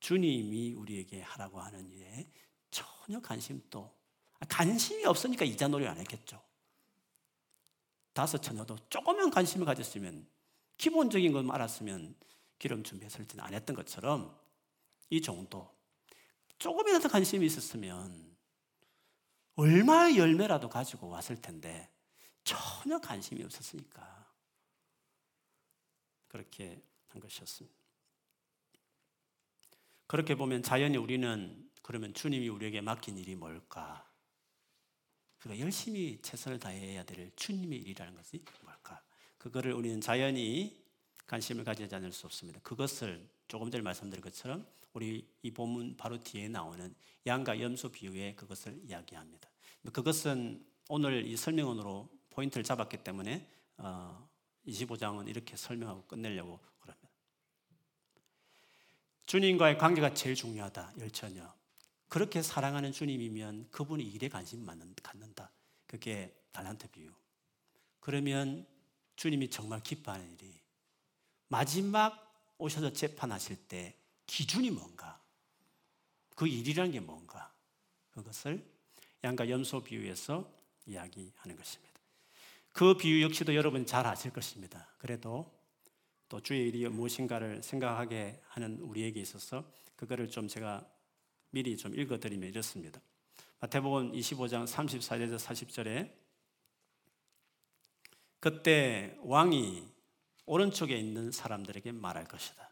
주님이 0.01 0.75
우리에게 0.75 1.23
하라고 1.23 1.61
하는 1.61 1.91
일에 1.91 2.31
전혀 2.71 3.21
관심도 3.21 3.93
관심이 4.49 5.05
없으니까 5.05 5.45
이자 5.45 5.69
놀이 5.69 5.87
안 5.87 5.99
했겠죠. 5.99 6.43
다섯 8.13 8.39
처녀도 8.39 8.77
조금만 8.89 9.31
관심을 9.31 9.65
가졌으면 9.67 10.29
기본적인 10.77 11.33
것만 11.33 11.55
알았으면 11.55 12.15
기름 12.59 12.83
준비했을 12.83 13.27
때는 13.27 13.45
안 13.45 13.55
했던 13.55 13.75
것처럼 13.77 14.37
이 15.11 15.21
정도 15.21 15.73
조금이라도 16.59 17.09
관심이 17.09 17.47
있었으면 17.47 18.32
얼마의 19.57 20.19
열매라도 20.19 20.69
가지고 20.69 21.09
왔을 21.09 21.41
텐데 21.41 21.91
전혀 22.45 22.99
관심이 22.99 23.43
없었으니까 23.45 24.33
그렇게 26.29 26.83
한 27.09 27.21
것이었습니다. 27.21 27.77
그렇게 30.07 30.35
보면 30.35 30.63
자연히 30.63 30.97
우리는 30.97 31.71
그러면 31.83 32.15
주님이 32.15 32.49
우리에게 32.49 32.81
맡긴 32.81 33.19
일이 33.19 33.35
뭘까? 33.35 34.09
그러니까 35.39 35.65
열심히 35.65 36.21
최선을 36.23 36.59
다해야 36.59 37.05
될 37.05 37.33
주님의 37.37 37.79
일이라는 37.79 38.15
것이 38.15 38.45
뭘까? 38.63 39.03
그거를 39.39 39.73
우리는 39.73 40.01
자연히 40.01 40.83
관심을 41.27 41.65
가지지 41.65 41.95
않을 41.95 42.13
수 42.13 42.27
없습니다. 42.27 42.61
그것을 42.61 43.29
조금 43.49 43.71
전에 43.71 43.83
말씀드린 43.83 44.23
것처럼 44.23 44.67
우리 44.93 45.27
이 45.43 45.51
본문 45.51 45.97
바로 45.97 46.23
뒤에 46.23 46.49
나오는 46.49 46.95
양과 47.27 47.61
염소 47.61 47.91
비유에 47.91 48.35
그것을 48.35 48.81
이야기합니다. 48.87 49.49
그것은 49.93 50.65
오늘 50.89 51.27
이 51.27 51.37
설명원으로 51.37 52.09
포인트를 52.31 52.65
잡았기 52.65 52.99
때문에 52.99 53.47
25장은 54.67 55.21
어, 55.21 55.25
이렇게 55.29 55.57
설명하고 55.57 56.05
끝내려고 56.07 56.61
그럽니다. 56.81 57.09
주님과의 59.27 59.79
관계가 59.79 60.15
제일 60.15 60.35
중요하다. 60.35 60.95
열처녀. 61.01 61.53
그렇게 62.09 62.43
사랑하는 62.43 62.93
주님이면 62.93 63.69
그분이 63.71 64.05
일에 64.05 64.29
관심 64.29 64.67
갖는다. 64.67 65.51
그게 65.87 66.35
달란트 66.53 66.89
비유. 66.89 67.11
그러면 68.01 68.67
주님이 69.17 69.49
정말 69.51 69.83
기뻐하는 69.83 70.31
일이 70.35 70.61
마지막 71.49 72.32
오셔서 72.63 72.93
재판하실 72.93 73.57
때 73.69 73.95
기준이 74.27 74.71
뭔가? 74.71 75.21
그 76.35 76.47
일이라는 76.47 76.93
게 76.93 77.01
뭔가? 77.01 77.53
그것을 78.13 78.65
양과 79.25 79.51
염소 79.51 79.83
비유에서 79.83 80.51
이야기하는 80.87 81.57
것입니다. 81.57 82.01
그 82.73 82.97
비유 82.97 83.23
역시도 83.23 83.55
여러분 83.55 83.85
잘 83.85 84.07
아실 84.07 84.33
것입니다. 84.33 84.89
그래도 84.99 85.53
또 86.29 86.41
주의 86.41 86.69
일이 86.69 86.89
무엇인가를 86.89 87.63
생각하게 87.63 88.41
하는 88.49 88.79
우리에게 88.81 89.21
있어서 89.21 89.65
그거를 89.97 90.31
좀 90.31 90.49
제가 90.49 90.87
미리 91.51 91.77
좀 91.77 91.95
읽어드리면 91.99 92.49
이렇습니다. 92.49 93.01
마태복음 93.61 94.13
25장 94.13 94.67
34절에서 94.67 95.39
40절에 95.39 96.11
그때 98.41 99.17
왕이 99.21 99.92
오른쪽에 100.47 100.97
있는 100.97 101.31
사람들에게 101.31 101.93
말할 101.93 102.27
것이다. 102.27 102.71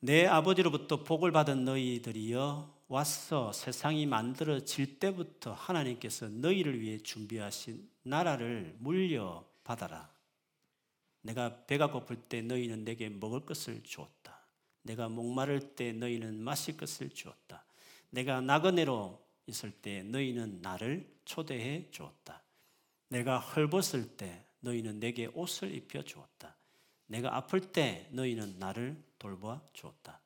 내 0.00 0.26
아버지로부터 0.26 1.04
복을 1.04 1.30
받은 1.30 1.64
너희들이여 1.64 2.80
와서 2.88 3.52
세상이 3.52 4.06
만들어질 4.06 4.98
때부터 4.98 5.52
하나님께서 5.52 6.28
너희를 6.28 6.80
위해 6.80 6.98
준비하신 6.98 7.88
나라를 8.02 8.76
물려받아라. 8.78 10.10
내가 11.22 11.66
배가 11.66 11.90
고플 11.90 12.16
때 12.16 12.40
너희는 12.40 12.84
내게 12.84 13.08
먹을 13.10 13.44
것을 13.44 13.82
주었다. 13.82 14.40
내가 14.82 15.08
목마를 15.08 15.74
때 15.76 15.92
너희는 15.92 16.40
마실 16.40 16.76
것을 16.76 17.10
주었다. 17.10 17.64
내가 18.08 18.40
나그네로 18.40 19.22
있을 19.46 19.70
때 19.70 20.02
너희는 20.02 20.62
나를 20.62 21.06
초대해 21.24 21.86
주었다. 21.90 22.42
내가 23.08 23.38
헐벗을 23.38 24.16
때 24.16 24.44
너희는 24.60 25.00
내게 25.00 25.26
옷을 25.26 25.74
입혀 25.74 26.02
주었다. 26.02 26.56
내가 27.06 27.36
아플 27.36 27.60
때 27.72 28.08
너희는 28.12 28.58
나를 28.58 29.02
돌봐 29.18 29.60
주었다. 29.72 30.20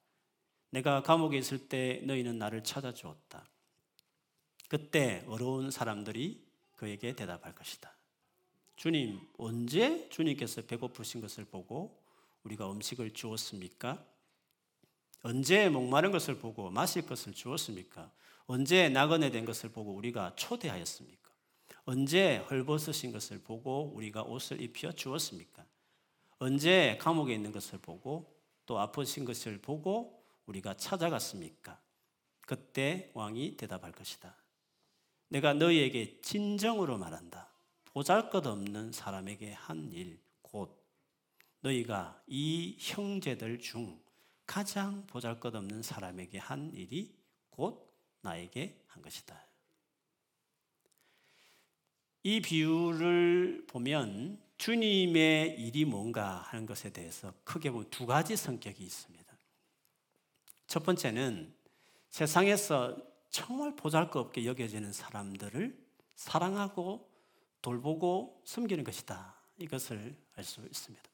내가 0.70 1.02
감옥에 1.02 1.38
있을 1.38 1.68
때 1.68 2.02
너희는 2.04 2.38
나를 2.38 2.64
찾아 2.64 2.92
주었다. 2.92 3.48
그때 4.68 5.24
어려운 5.28 5.70
사람들이 5.70 6.44
그에게 6.76 7.14
대답할 7.14 7.54
것이다. 7.54 7.94
주님, 8.76 9.20
언제 9.38 10.08
주님께서 10.10 10.62
배고프신 10.62 11.20
것을 11.20 11.44
보고 11.44 12.02
우리가 12.42 12.70
음식을 12.70 13.12
주었습니까? 13.12 14.04
언제 15.22 15.68
목마른 15.68 16.10
것을 16.10 16.38
보고 16.38 16.70
마실 16.70 17.06
것을 17.06 17.32
주었습니까? 17.32 18.10
언제 18.46 18.88
나그네 18.88 19.30
된 19.30 19.44
것을 19.44 19.70
보고 19.70 19.94
우리가 19.94 20.34
초대하였습니까? 20.36 21.23
언제 21.84 22.38
헐벗으신 22.50 23.12
것을 23.12 23.40
보고 23.42 23.92
우리가 23.94 24.22
옷을 24.22 24.60
입혀 24.60 24.92
주었습니까? 24.92 25.64
언제 26.38 26.96
감옥에 27.00 27.34
있는 27.34 27.52
것을 27.52 27.78
보고 27.78 28.34
또 28.66 28.78
아프신 28.78 29.24
것을 29.24 29.58
보고 29.60 30.22
우리가 30.46 30.74
찾아갔습니까? 30.74 31.80
그때 32.40 33.10
왕이 33.14 33.56
대답할 33.56 33.92
것이다. 33.92 34.34
내가 35.28 35.54
너희에게 35.54 36.20
진정으로 36.20 36.98
말한다. 36.98 37.48
보잘 37.84 38.30
것 38.30 38.46
없는 38.46 38.92
사람에게 38.92 39.52
한 39.52 39.90
일, 39.92 40.20
곧 40.42 40.84
너희가 41.60 42.22
이 42.26 42.76
형제들 42.78 43.58
중 43.60 43.98
가장 44.46 45.06
보잘 45.06 45.40
것 45.40 45.54
없는 45.54 45.82
사람에게 45.82 46.38
한 46.38 46.72
일이 46.74 47.14
곧 47.50 47.90
나에게 48.20 48.82
한 48.86 49.02
것이다. 49.02 49.53
이 52.24 52.40
비유를 52.40 53.66
보면 53.68 54.42
주님의 54.56 55.60
일이 55.60 55.84
뭔가 55.84 56.38
하는 56.38 56.64
것에 56.64 56.90
대해서 56.90 57.34
크게 57.44 57.70
보면 57.70 57.90
두 57.90 58.06
가지 58.06 58.34
성격이 58.34 58.82
있습니다. 58.82 59.24
첫 60.66 60.82
번째는 60.82 61.54
세상에서 62.08 62.96
정말 63.28 63.76
보잘 63.76 64.10
것 64.10 64.20
없게 64.20 64.46
여겨지는 64.46 64.92
사람들을 64.92 65.78
사랑하고 66.14 67.10
돌보고 67.60 68.42
섬기는 68.46 68.84
것이다. 68.84 69.34
이것을 69.58 70.16
알 70.36 70.44
수 70.44 70.64
있습니다. 70.64 71.04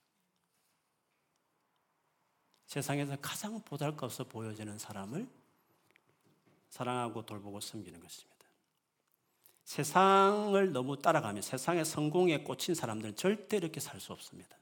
세상에서 2.66 3.16
가장 3.16 3.61
보잘것없어 3.64 4.25
보여지는 4.29 4.79
사람을 4.79 5.29
사랑하고 6.68 7.27
돌보고 7.27 7.59
섬기는 7.59 7.99
것입니다. 7.99 8.30
세상을 9.70 10.72
너무 10.72 11.00
따라가면 11.00 11.42
세상의 11.42 11.85
성공에 11.85 12.38
꽂힌 12.38 12.74
사람들은 12.74 13.14
절대 13.14 13.56
이렇게 13.56 13.78
살 13.78 14.00
수 14.00 14.12
없습니다. 14.12 14.56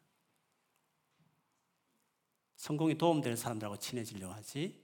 성공에 2.57 2.99
도움되는 2.99 3.35
사람들하고 3.35 3.79
친해지려 3.79 4.31
하지, 4.31 4.79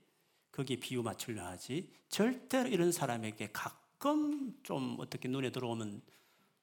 거기에 0.51 0.77
비유 0.77 1.03
맞추려 1.03 1.45
하지, 1.45 1.93
절대로 2.09 2.69
이런 2.69 2.91
사람에게 2.91 3.51
가끔 3.53 4.59
좀 4.63 4.95
어떻게 4.99 5.27
눈에 5.27 5.51
들어오면 5.51 6.01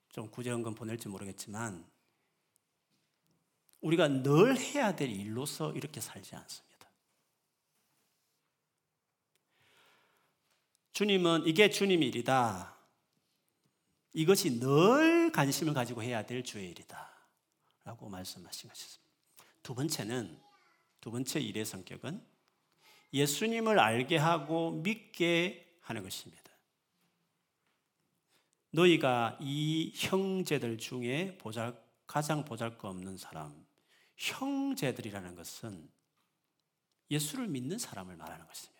좀 0.08 0.28
구제헌금 0.28 0.74
보낼지 0.74 1.06
모르겠지만 1.08 1.86
우리가 3.80 4.08
늘 4.08 4.58
해야 4.58 4.96
될 4.96 5.08
일로서 5.08 5.70
이렇게 5.70 6.00
살지 6.00 6.34
않습니다. 6.34 6.88
주님은 10.94 11.46
이게 11.46 11.70
주님 11.70 12.02
일이다. 12.02 12.71
이것이 14.12 14.60
늘 14.60 15.32
관심을 15.32 15.72
가지고 15.74 16.02
해야 16.02 16.24
될 16.24 16.44
주의 16.44 16.70
일이다. 16.70 17.10
라고 17.84 18.08
말씀하신 18.08 18.68
것이습니다. 18.68 19.12
두 19.62 19.74
번째는, 19.74 20.40
두 21.00 21.10
번째 21.10 21.40
일의 21.40 21.64
성격은 21.64 22.24
예수님을 23.12 23.78
알게 23.78 24.16
하고 24.16 24.70
믿게 24.70 25.78
하는 25.80 26.02
것입니다. 26.02 26.42
너희가 28.70 29.38
이 29.40 29.92
형제들 29.94 30.78
중에 30.78 31.36
보잘, 31.38 31.78
가장 32.06 32.44
보잘 32.44 32.78
것 32.78 32.88
없는 32.88 33.16
사람, 33.18 33.66
형제들이라는 34.16 35.34
것은 35.34 35.90
예수를 37.10 37.48
믿는 37.48 37.78
사람을 37.78 38.16
말하는 38.16 38.46
것입니다. 38.46 38.72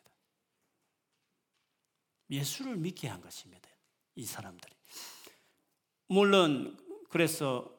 예수를 2.30 2.76
믿게 2.76 3.08
한 3.08 3.20
것입니다. 3.20 3.68
이 4.14 4.24
사람들이. 4.24 4.74
물론 6.12 6.78
그래서 7.08 7.74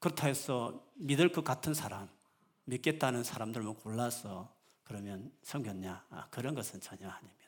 그렇다 0.00 0.26
해서 0.26 0.86
믿을 0.96 1.32
것 1.32 1.42
같은 1.44 1.72
사람, 1.72 2.10
믿겠다는 2.64 3.24
사람들만 3.24 3.76
골라서 3.76 4.54
그러면 4.84 5.32
섬겼냐? 5.42 6.04
아, 6.10 6.28
그런 6.30 6.54
것은 6.54 6.80
전혀 6.80 7.08
아닙니다. 7.08 7.40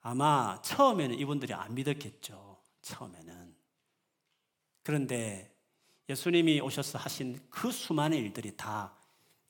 아마 0.00 0.62
처음에는 0.62 1.18
이분들이 1.18 1.52
안 1.52 1.74
믿었겠죠. 1.74 2.58
처음에는. 2.80 3.54
그런데 4.82 5.54
예수님이 6.08 6.60
오셔서 6.62 6.98
하신 6.98 7.38
그 7.50 7.70
수많은 7.70 8.16
일들이 8.16 8.56
다 8.56 8.96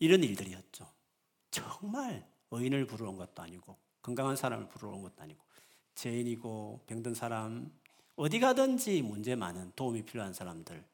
이런 0.00 0.24
일들이었죠. 0.24 0.90
정말 1.52 2.28
의인을 2.50 2.86
부르는 2.88 3.14
것도 3.14 3.42
아니고 3.42 3.78
건강한 4.02 4.34
사람을 4.34 4.68
부르는 4.68 5.02
것도 5.02 5.22
아니고 5.22 5.40
죄인이고 5.94 6.84
병든 6.88 7.14
사람 7.14 7.70
어디 8.20 8.38
가든지 8.38 9.00
문제 9.00 9.34
많은 9.34 9.72
도움이 9.74 10.02
필요한 10.02 10.34
사람들 10.34 10.84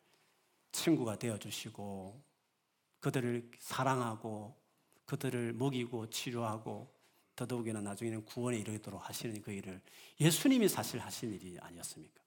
친구가 0.71 1.19
되어 1.19 1.37
주시고 1.37 2.23
그들을 3.01 3.51
사랑하고 3.59 4.55
그들을 5.07 5.55
먹이고 5.55 6.09
치료하고 6.09 6.89
더더욱이나 7.35 7.81
나중에는 7.81 8.27
구원에 8.27 8.59
이르도록 8.59 9.09
하시는 9.09 9.43
그 9.43 9.51
일을 9.51 9.81
예수님이 10.21 10.69
사실 10.69 11.01
하신 11.01 11.35
일이 11.35 11.59
아니었습니까? 11.61 12.23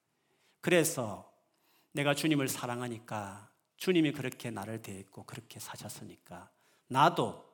그래서 0.59 1.31
내가 1.93 2.13
주님을 2.13 2.49
사랑하니까 2.49 3.49
주님이 3.77 4.11
그렇게 4.11 4.51
나를 4.51 4.81
대했고 4.81 5.23
그렇게 5.23 5.61
사셨으니까 5.61 6.49
나도 6.87 7.49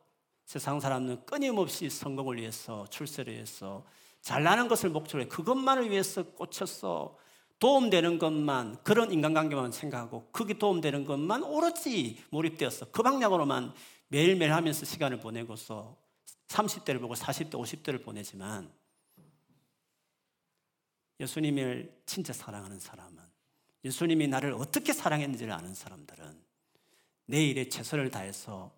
세상 0.45 0.79
사람은 0.79 1.27
끊임없이 1.27 1.91
성공을 1.91 2.37
위해서 2.37 2.87
출세를 2.87 3.33
위해서 3.33 3.85
잘나는 4.21 4.67
것을 4.67 4.89
목적으로 4.89 5.25
해 5.25 5.27
그것만을 5.27 5.91
위해서 5.91 6.23
꽂혔어 6.23 7.23
도움되는 7.59 8.19
것만 8.19 8.83
그런 8.83 9.11
인간관계만 9.11 9.71
생각하고 9.71 10.29
그게 10.31 10.57
도움되는 10.57 11.05
것만 11.05 11.43
오로지 11.43 12.21
몰입되었어 12.29 12.91
그 12.91 13.01
방향으로만 13.01 13.73
매일매일 14.07 14.53
하면서 14.53 14.85
시간을 14.85 15.19
보내고서 15.19 15.97
30대를 16.47 16.99
보고 16.99 17.15
40대, 17.15 17.51
50대를 17.51 18.03
보내지만 18.03 18.71
예수님을 21.19 22.01
진짜 22.05 22.33
사랑하는 22.33 22.79
사람은 22.79 23.17
예수님이 23.85 24.27
나를 24.27 24.53
어떻게 24.53 24.93
사랑했는지를 24.93 25.53
아는 25.53 25.73
사람들은 25.73 26.43
내 27.27 27.43
일에 27.45 27.69
최선을 27.69 28.11
다해서 28.11 28.75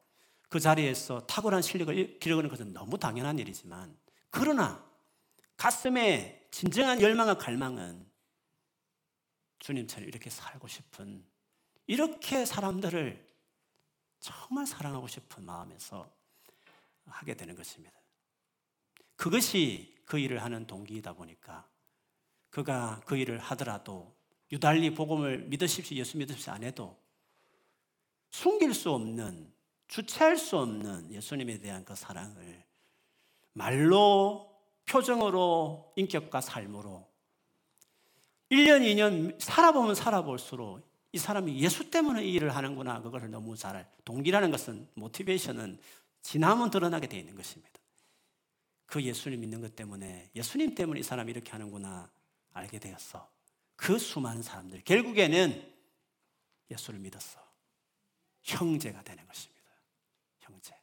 그 0.49 0.59
자리에서 0.59 1.25
탁월한 1.27 1.61
실력을 1.61 2.19
기르는 2.19 2.49
것은 2.49 2.73
너무 2.73 2.97
당연한 2.97 3.39
일이지만 3.39 3.97
그러나 4.29 4.85
가슴에 5.57 6.47
진정한 6.51 7.01
열망과 7.01 7.37
갈망은 7.37 8.05
주님처럼 9.59 10.07
이렇게 10.07 10.29
살고 10.29 10.67
싶은 10.67 11.25
이렇게 11.87 12.45
사람들을 12.45 13.27
정말 14.19 14.65
사랑하고 14.65 15.07
싶은 15.07 15.43
마음에서 15.43 16.11
하게 17.05 17.35
되는 17.35 17.55
것입니다. 17.55 17.97
그것이 19.15 19.95
그 20.05 20.19
일을 20.19 20.43
하는 20.43 20.67
동기이다 20.67 21.13
보니까 21.13 21.67
그가 22.49 23.01
그 23.05 23.17
일을 23.17 23.39
하더라도 23.39 24.15
유달리 24.51 24.93
복음을 24.93 25.39
믿으십시오, 25.39 25.97
예수 25.97 26.17
믿으십시오 26.17 26.53
안 26.53 26.63
해도 26.63 26.97
숨길 28.29 28.73
수 28.73 28.91
없는, 28.91 29.53
주체할 29.87 30.37
수 30.37 30.57
없는 30.57 31.11
예수님에 31.11 31.59
대한 31.59 31.83
그 31.85 31.95
사랑을 31.95 32.65
말로, 33.53 34.55
표정으로, 34.85 35.93
인격과 35.95 36.41
삶으로 36.41 37.06
1년, 38.49 38.81
2년 38.81 39.39
살아보면 39.39 39.95
살아볼수록 39.95 40.87
이 41.11 41.17
사람이 41.17 41.59
예수 41.59 41.89
때문에 41.89 42.23
이 42.23 42.33
일을 42.33 42.55
하는구나. 42.55 43.01
그것을 43.01 43.29
너무 43.29 43.55
잘. 43.55 43.89
동기라는 44.05 44.51
것은, 44.51 44.87
모티베이션은 44.93 45.79
지나면 46.21 46.69
드러나게 46.69 47.07
되어 47.07 47.19
있는 47.19 47.35
것입니다. 47.35 47.79
그 48.85 49.01
예수님 49.01 49.39
믿는 49.41 49.61
것 49.61 49.75
때문에, 49.75 50.29
예수님 50.35 50.75
때문에 50.75 50.99
이 50.99 51.03
사람이 51.03 51.31
이렇게 51.31 51.51
하는구나 51.51 52.09
알게 52.53 52.79
되었어. 52.79 53.29
그 53.75 53.97
수많은 53.97 54.41
사람들. 54.41 54.83
결국에는 54.83 55.73
예수를 56.71 56.99
믿었어. 56.99 57.39
형제가 58.43 59.03
되는 59.03 59.25
것입니다. 59.27 59.63
형제. 60.39 60.73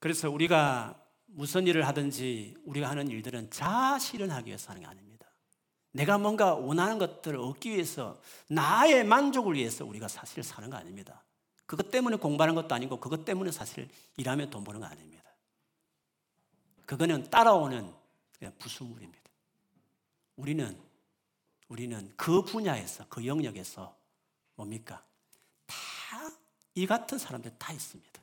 그래서 0.00 0.30
우리가 0.30 1.05
무슨 1.36 1.66
일을 1.66 1.86
하든지 1.86 2.56
우리가 2.64 2.88
하는 2.88 3.08
일들은 3.08 3.50
자아 3.50 3.98
실현하기 3.98 4.48
위해서 4.48 4.70
하는 4.70 4.82
게 4.82 4.86
아닙니다. 4.86 5.26
내가 5.92 6.18
뭔가 6.18 6.54
원하는 6.54 6.98
것들을 6.98 7.38
얻기 7.38 7.70
위해서 7.70 8.20
나의 8.48 9.04
만족을 9.04 9.54
위해서 9.54 9.84
우리가 9.84 10.08
사실 10.08 10.42
사는 10.42 10.68
거 10.70 10.76
아닙니다. 10.76 11.22
그것 11.66 11.90
때문에 11.90 12.16
공부하는 12.16 12.54
것도 12.54 12.74
아니고 12.74 13.00
그것 13.00 13.24
때문에 13.24 13.50
사실 13.50 13.88
일하며 14.16 14.50
돈 14.50 14.64
버는 14.64 14.80
거 14.80 14.86
아닙니다. 14.86 15.24
그거는 16.86 17.28
따라오는 17.28 17.92
부수물입니다. 18.58 19.30
우리는 20.36 20.78
우리는 21.68 22.12
그 22.16 22.42
분야에서 22.42 23.06
그 23.08 23.26
영역에서 23.26 23.96
뭡니까? 24.54 25.04
다 25.66 26.46
이 26.76 26.86
같은 26.86 27.18
사람들 27.18 27.58
다 27.58 27.72
있습니다. 27.72 28.22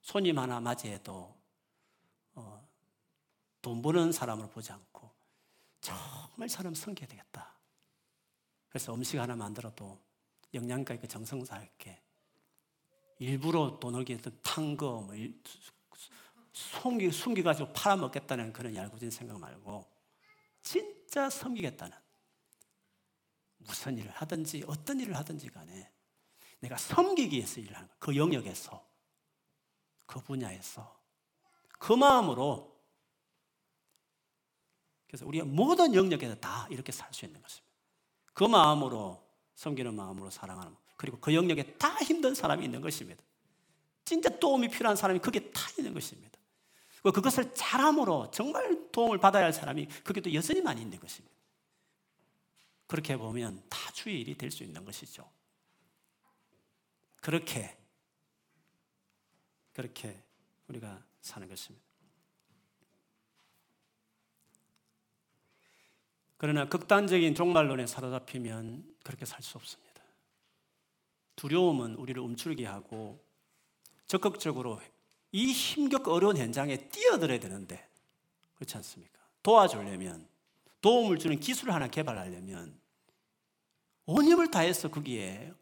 손님 0.00 0.38
하나 0.38 0.60
맞이해도 0.60 1.12
어, 1.12 1.41
돈 3.62 3.80
버는 3.80 4.12
사람으로 4.12 4.48
보지 4.50 4.72
않고 4.72 5.10
정말 5.80 6.48
사람 6.48 6.74
섬겨야 6.74 7.06
되겠다. 7.06 7.54
그래서 8.68 8.94
음식 8.94 9.18
하나 9.18 9.36
만들어도 9.36 9.98
영양가 10.52 10.94
있게 10.94 11.06
정성사 11.06 11.62
있게 11.62 12.02
일부러 13.18 13.78
돈 13.78 13.94
얻기 13.94 14.12
위해서 14.12 14.30
탄거 14.42 15.02
뭐 15.02 15.14
숨기, 16.52 17.10
숨기가지고 17.10 17.72
팔아먹겠다는 17.72 18.52
그런 18.52 18.74
얄궂은 18.74 19.10
생각 19.10 19.38
말고 19.38 19.88
진짜 20.62 21.30
섬기겠다는 21.30 21.96
무슨 23.58 23.96
일을 23.96 24.10
하든지 24.10 24.64
어떤 24.66 24.98
일을 25.00 25.16
하든지 25.16 25.48
간에 25.50 25.90
내가 26.60 26.76
섬기기 26.76 27.36
위해서 27.36 27.60
일을 27.60 27.76
하는 27.76 27.88
거예요. 27.88 27.98
그 28.00 28.16
영역에서 28.16 28.86
그 30.06 30.20
분야에서 30.20 31.00
그 31.78 31.92
마음으로 31.92 32.71
그래서 35.12 35.26
우리가 35.26 35.44
모든 35.44 35.94
영역에서 35.94 36.34
다 36.36 36.66
이렇게 36.70 36.90
살 36.90 37.12
수 37.12 37.26
있는 37.26 37.42
것입니다. 37.42 37.70
그 38.32 38.44
마음으로 38.44 39.22
섬기는 39.56 39.94
마음으로 39.94 40.30
사랑하는 40.30 40.74
그리고 40.96 41.20
그 41.20 41.34
영역에 41.34 41.74
다 41.76 41.94
힘든 41.98 42.34
사람이 42.34 42.64
있는 42.64 42.80
것입니다. 42.80 43.22
진짜 44.06 44.30
도움이 44.30 44.68
필요한 44.70 44.96
사람이 44.96 45.18
그게 45.18 45.50
다 45.50 45.60
있는 45.76 45.92
것입니다. 45.92 46.38
그것을 47.02 47.52
잘함으로 47.52 48.30
정말 48.30 48.90
도움을 48.90 49.18
받아야 49.18 49.44
할 49.44 49.52
사람이 49.52 49.86
그게 50.02 50.22
또 50.22 50.32
여전히 50.32 50.62
많이 50.62 50.80
있는 50.80 50.98
것입니다. 50.98 51.36
그렇게 52.86 53.14
보면 53.18 53.62
다 53.68 53.92
주의 53.92 54.18
일이 54.18 54.34
될 54.38 54.50
수 54.50 54.64
있는 54.64 54.82
것이죠. 54.82 55.30
그렇게, 57.20 57.76
그렇게 59.74 60.22
우리가 60.68 61.04
사는 61.20 61.46
것입니다. 61.46 61.91
그러나 66.42 66.68
극단적인 66.68 67.36
종말론에 67.36 67.86
사로잡히면 67.86 68.96
그렇게 69.04 69.24
살 69.24 69.40
수 69.42 69.58
없습니다. 69.58 70.02
두려움은 71.36 71.94
우리를 71.94 72.20
움츠리게 72.20 72.66
하고 72.66 73.24
적극적으로 74.08 74.80
이 75.30 75.52
힘겹고 75.52 76.12
어려운 76.12 76.36
현장에 76.36 76.88
뛰어들어야 76.88 77.38
되는데 77.38 77.88
그렇지 78.56 78.76
않습니까? 78.76 79.20
도와주려면 79.44 80.26
도움을 80.80 81.20
주는 81.20 81.38
기술을 81.38 81.72
하나 81.72 81.86
개발하려면 81.86 82.76
온 84.06 84.24
힘을 84.24 84.50
다해서 84.50 84.90
거기에 84.90 85.52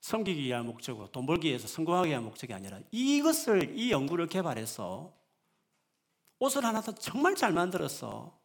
섬기기 0.00 0.44
위한 0.44 0.64
목적으로 0.64 1.12
돈 1.12 1.26
벌기 1.26 1.48
위해서 1.48 1.68
성공하기 1.68 2.08
위한 2.08 2.24
목적이 2.24 2.54
아니라 2.54 2.80
이것을 2.90 3.78
이 3.78 3.92
연구를 3.92 4.28
개발해서 4.28 5.12
옷을 6.38 6.64
하나 6.64 6.80
더 6.80 6.94
정말 6.94 7.34
잘 7.34 7.52
만들어서 7.52 8.38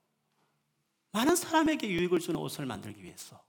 많은 1.13 1.35
사람에게 1.35 1.89
유익을 1.89 2.19
주는 2.19 2.39
옷을 2.39 2.65
만들기 2.65 3.03
위해서 3.03 3.41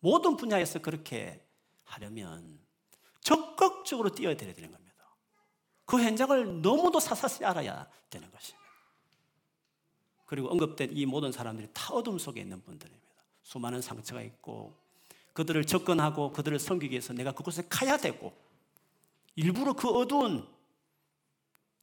모든 0.00 0.36
분야에서 0.36 0.80
그렇게 0.80 1.44
하려면 1.84 2.58
적극적으로 3.20 4.10
뛰어들어야 4.10 4.54
되는 4.54 4.70
겁니다. 4.70 4.92
그 5.84 6.02
현장을 6.02 6.60
너무도 6.62 6.98
사사시 7.00 7.44
알아야 7.44 7.88
되는 8.10 8.30
것입니다. 8.30 8.62
그리고 10.26 10.50
언급된 10.50 10.90
이 10.92 11.06
모든 11.06 11.30
사람들이 11.30 11.68
다 11.72 11.94
어둠 11.94 12.18
속에 12.18 12.40
있는 12.40 12.60
분들입니다. 12.62 13.06
수많은 13.42 13.80
상처가 13.82 14.22
있고 14.22 14.76
그들을 15.32 15.64
접근하고 15.64 16.32
그들을 16.32 16.58
섬기기 16.58 16.92
위해서 16.92 17.12
내가 17.12 17.32
그곳에 17.32 17.64
가야 17.68 17.96
되고 17.98 18.32
일부러 19.36 19.74
그 19.74 19.88
어두운 19.88 20.46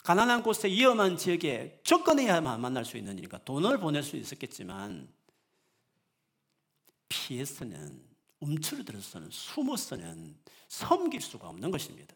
가난한 0.04 0.44
곳에 0.44 0.68
위험한 0.68 1.18
지역에 1.18 1.80
접근해야만 1.84 2.60
만날 2.60 2.84
수 2.84 2.98
있는 2.98 3.14
일이니까 3.14 3.44
돈을 3.46 3.80
보낼 3.80 4.04
수 4.04 4.18
있었겠지만 4.18 5.19
피해서는 7.10 8.08
움츠러들어서는 8.40 9.30
숨어서는 9.32 10.38
섬길 10.68 11.22
수가 11.22 11.50
없는 11.50 11.72
것입니다. 11.72 12.16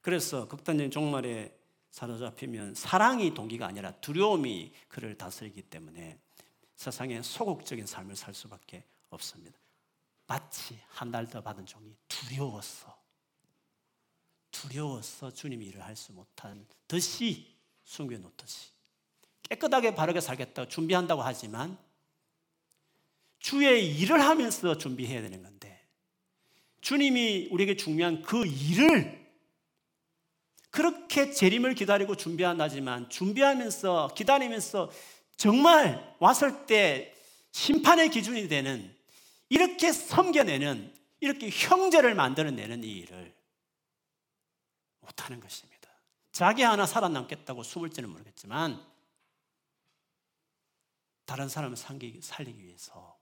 그래서 0.00 0.46
극단적인 0.46 0.90
종말에 0.90 1.58
사로잡히면 1.90 2.74
사랑이 2.74 3.32
동기가 3.34 3.66
아니라 3.66 3.92
두려움이 4.00 4.72
그를 4.88 5.16
다스리기 5.16 5.62
때문에 5.62 6.18
세상에 6.76 7.22
소극적인 7.22 7.86
삶을 7.86 8.14
살 8.16 8.34
수밖에 8.34 8.84
없습니다. 9.10 9.58
마치 10.26 10.78
한 10.88 11.10
달 11.10 11.26
더 11.28 11.40
받은 11.40 11.66
종이 11.66 11.96
두려웠어. 12.08 12.94
두려워서 14.50 15.30
주님이 15.32 15.66
일을 15.66 15.82
할 15.82 15.96
수 15.96 16.12
못한 16.12 16.66
듯이 16.88 17.54
숨겨놓듯이 17.84 18.70
깨끗하게 19.42 19.94
바르게 19.94 20.20
살겠다고 20.20 20.68
준비한다고 20.68 21.22
하지만 21.22 21.78
주의 23.44 23.94
일을 23.98 24.22
하면서 24.22 24.78
준비해야 24.78 25.20
되는 25.20 25.42
건데 25.42 25.86
주님이 26.80 27.48
우리에게 27.50 27.76
중요한 27.76 28.22
그 28.22 28.46
일을 28.46 29.22
그렇게 30.70 31.30
재림을 31.30 31.74
기다리고 31.74 32.16
준비한다지만 32.16 33.10
준비하면서 33.10 34.14
기다리면서 34.16 34.90
정말 35.36 36.16
왔을 36.20 36.64
때 36.64 37.14
심판의 37.50 38.08
기준이 38.08 38.48
되는 38.48 38.96
이렇게 39.50 39.92
섬겨내는 39.92 40.94
이렇게 41.20 41.50
형제를 41.50 42.14
만들어내는 42.14 42.82
이 42.82 42.92
일을 43.00 43.34
못하는 45.00 45.38
것입니다. 45.40 45.90
자기 46.32 46.62
하나 46.62 46.86
살아남겠다고 46.86 47.62
숨을지는 47.62 48.08
모르겠지만 48.08 48.82
다른 51.26 51.50
사람을 51.50 51.76
살리기 51.76 52.64
위해서 52.64 53.13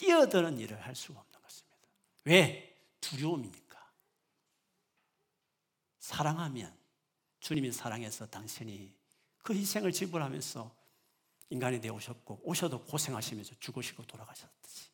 뛰어드는 0.00 0.58
일을 0.58 0.80
할 0.80 0.94
수가 0.94 1.20
없는 1.20 1.42
것입니다. 1.42 1.88
왜? 2.24 2.74
두려움이니까. 3.02 3.78
사랑하면 5.98 6.74
주님이 7.40 7.70
사랑해서 7.70 8.26
당신이 8.26 8.94
그 9.42 9.54
희생을 9.54 9.92
지불하면서 9.92 10.74
인간이 11.50 11.80
되어 11.80 11.92
오셨고 11.92 12.40
오셔도 12.44 12.82
고생하시면서 12.84 13.56
죽으시고 13.60 14.04
돌아가셨듯이 14.06 14.88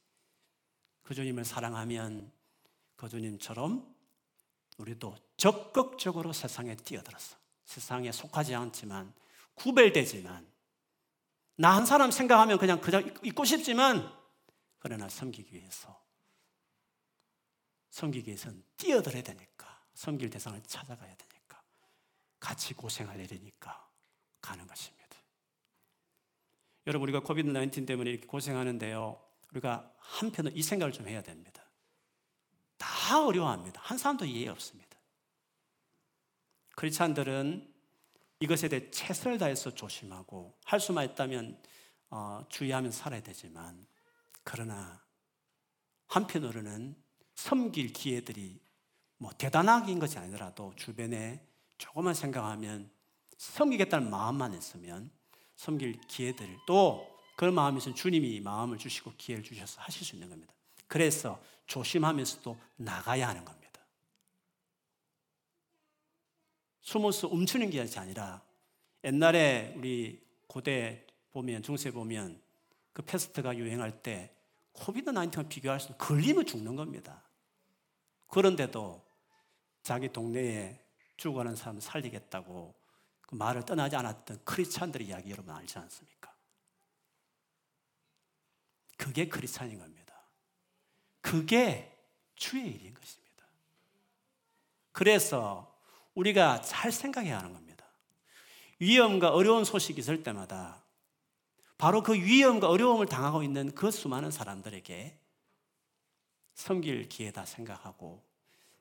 그 1.05 1.15
주님을 1.15 1.45
사랑하면 1.45 2.33
그 2.97 3.09
주님처럼 3.09 3.95
우리도 4.79 5.17
적극적으로 5.37 6.33
세상에 6.33 6.75
뛰어들어서 6.75 7.37
세상에 7.65 8.11
속하지 8.11 8.55
않지만 8.57 9.13
구별되지만 9.55 10.47
나 11.59 11.77
한 11.77 11.87
사람 11.87 12.11
생각하면 12.11 12.59
그냥 12.59 12.81
그냥 12.81 13.15
있고 13.23 13.45
싶지만 13.45 14.13
그러나 14.87 15.09
섬기기 15.09 15.53
위해서 15.57 16.01
섬기기 17.91 18.29
위해서는 18.29 18.63
뛰어들어야 18.77 19.21
되니까 19.21 19.85
섬길 19.95 20.31
대상을 20.31 20.63
찾아가야 20.63 21.13
되니까 21.17 21.61
같이 22.39 22.73
고생해야 22.73 23.27
되니까 23.27 23.91
가는 24.41 24.65
것입니다. 24.65 25.05
여러분 26.87 27.09
우리가 27.09 27.25
코비드 27.25 27.53
19 27.53 27.85
때문에 27.85 28.11
이렇게 28.11 28.29
고생하는데요. 28.29 29.21
우리가 29.51 29.93
한편은 29.99 30.57
이 30.57 30.63
생각을 30.63 30.93
좀 30.93 31.09
해야 31.09 31.21
됩니다. 31.21 31.65
다 32.79 33.27
어려워합니다. 33.27 33.81
한 33.83 33.99
사람도 33.99 34.25
이해 34.25 34.49
없습니다. 34.51 34.97
크리스찬들은 36.77 37.75
이것에 38.39 38.69
대해 38.69 38.89
최선을 38.93 39.39
다해서 39.39 39.75
조심하고 39.75 40.57
할 40.65 40.79
수만 40.79 41.07
있다면 41.07 41.61
어, 42.11 42.47
주의하면서 42.49 42.97
살아야 42.97 43.21
되지만 43.21 43.85
그러나 44.49 45.03
한편으로는 46.07 46.95
섬길 47.35 47.93
기회들이 47.93 48.61
뭐 49.19 49.33
대단하긴 49.33 49.99
것이 49.99 50.19
아니더라도 50.19 50.73
주변에 50.77 51.45
조금만 51.79 52.15
생각하면 52.15 52.89
섬기겠다는 53.37 54.09
마음만 54.09 54.55
있으면 54.55 55.11
섬길 55.57 56.01
기회들 56.07 56.59
또그 56.65 57.45
마음이 57.45 57.79
있으면 57.79 57.97
주님이 57.97 58.41
마음을 58.41 58.79
주시고 58.79 59.15
기회를 59.19 59.43
주셔서 59.43 59.81
하실 59.81 60.07
수 60.07 60.15
있는 60.15 60.31
겁니다. 60.31 60.55
그래서 60.87 61.43
조심하면서도 61.67 62.57
나가야 62.77 63.27
하는 63.29 63.45
겁니다. 63.45 63.81
숨어서 66.83 67.27
움츠는 67.27 67.71
게 67.71 67.85
아니라 67.97 68.45
옛날에 69.03 69.75
우리 69.77 70.25
고대 70.47 71.05
보면 71.33 71.65
중세 71.65 71.91
보면 71.91 72.41
그 72.93 73.03
페스트가 73.03 73.57
유행할 73.57 74.03
때 74.05 74.36
COVID 74.77 75.11
19과 75.11 75.49
비교할 75.49 75.81
수 75.81 75.93
걸리면 75.97 76.47
죽는 76.47 76.77
겁니다. 76.77 77.23
그런데도 78.29 79.05
자기 79.83 80.13
동네에 80.13 80.85
죽어가는 81.17 81.57
사람 81.57 81.81
살리겠다고 81.81 82.75
그 83.23 83.35
마을 83.35 83.65
떠나지 83.65 83.97
않았던 83.97 84.41
크리스찬들의 84.45 85.09
이야기 85.09 85.31
여러분 85.31 85.55
알지 85.55 85.79
않습니까? 85.79 86.35
그게 88.97 89.29
크리스찬인 89.29 89.79
겁니다. 89.79 90.15
그게 91.21 91.97
주의 92.35 92.67
일인 92.67 92.95
것입니다. 92.95 93.47
그래서 94.93 95.77
우리가 96.15 96.61
잘 96.63 96.93
생각해야 96.93 97.39
하는 97.39 97.53
겁니다. 97.53 97.87
위험과 98.79 99.31
어려운 99.31 99.65
소식이 99.65 100.01
있을 100.01 100.23
때마다 100.23 100.86
바로 101.79 102.03
그 102.03 102.15
위험과 102.15 102.69
어려움을 102.69 103.07
당하고 103.07 103.43
있는 103.43 103.75
그 103.75 103.91
수많은 103.91 104.31
사람들에게 104.31 105.19
섬길 106.55 107.09
기회다 107.09 107.45
생각하고 107.45 108.25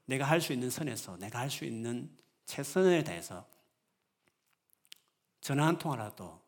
내가 0.06 0.26
할 0.26 0.40
수 0.40 0.54
있는 0.54 0.70
선에서 0.70 1.18
내가 1.18 1.40
할 1.40 1.50
수 1.50 1.66
있는 1.66 2.16
최선을 2.46 3.04
다해서 3.04 3.46
전화 5.42 5.66
한 5.68 5.78
통화라도 5.78 6.42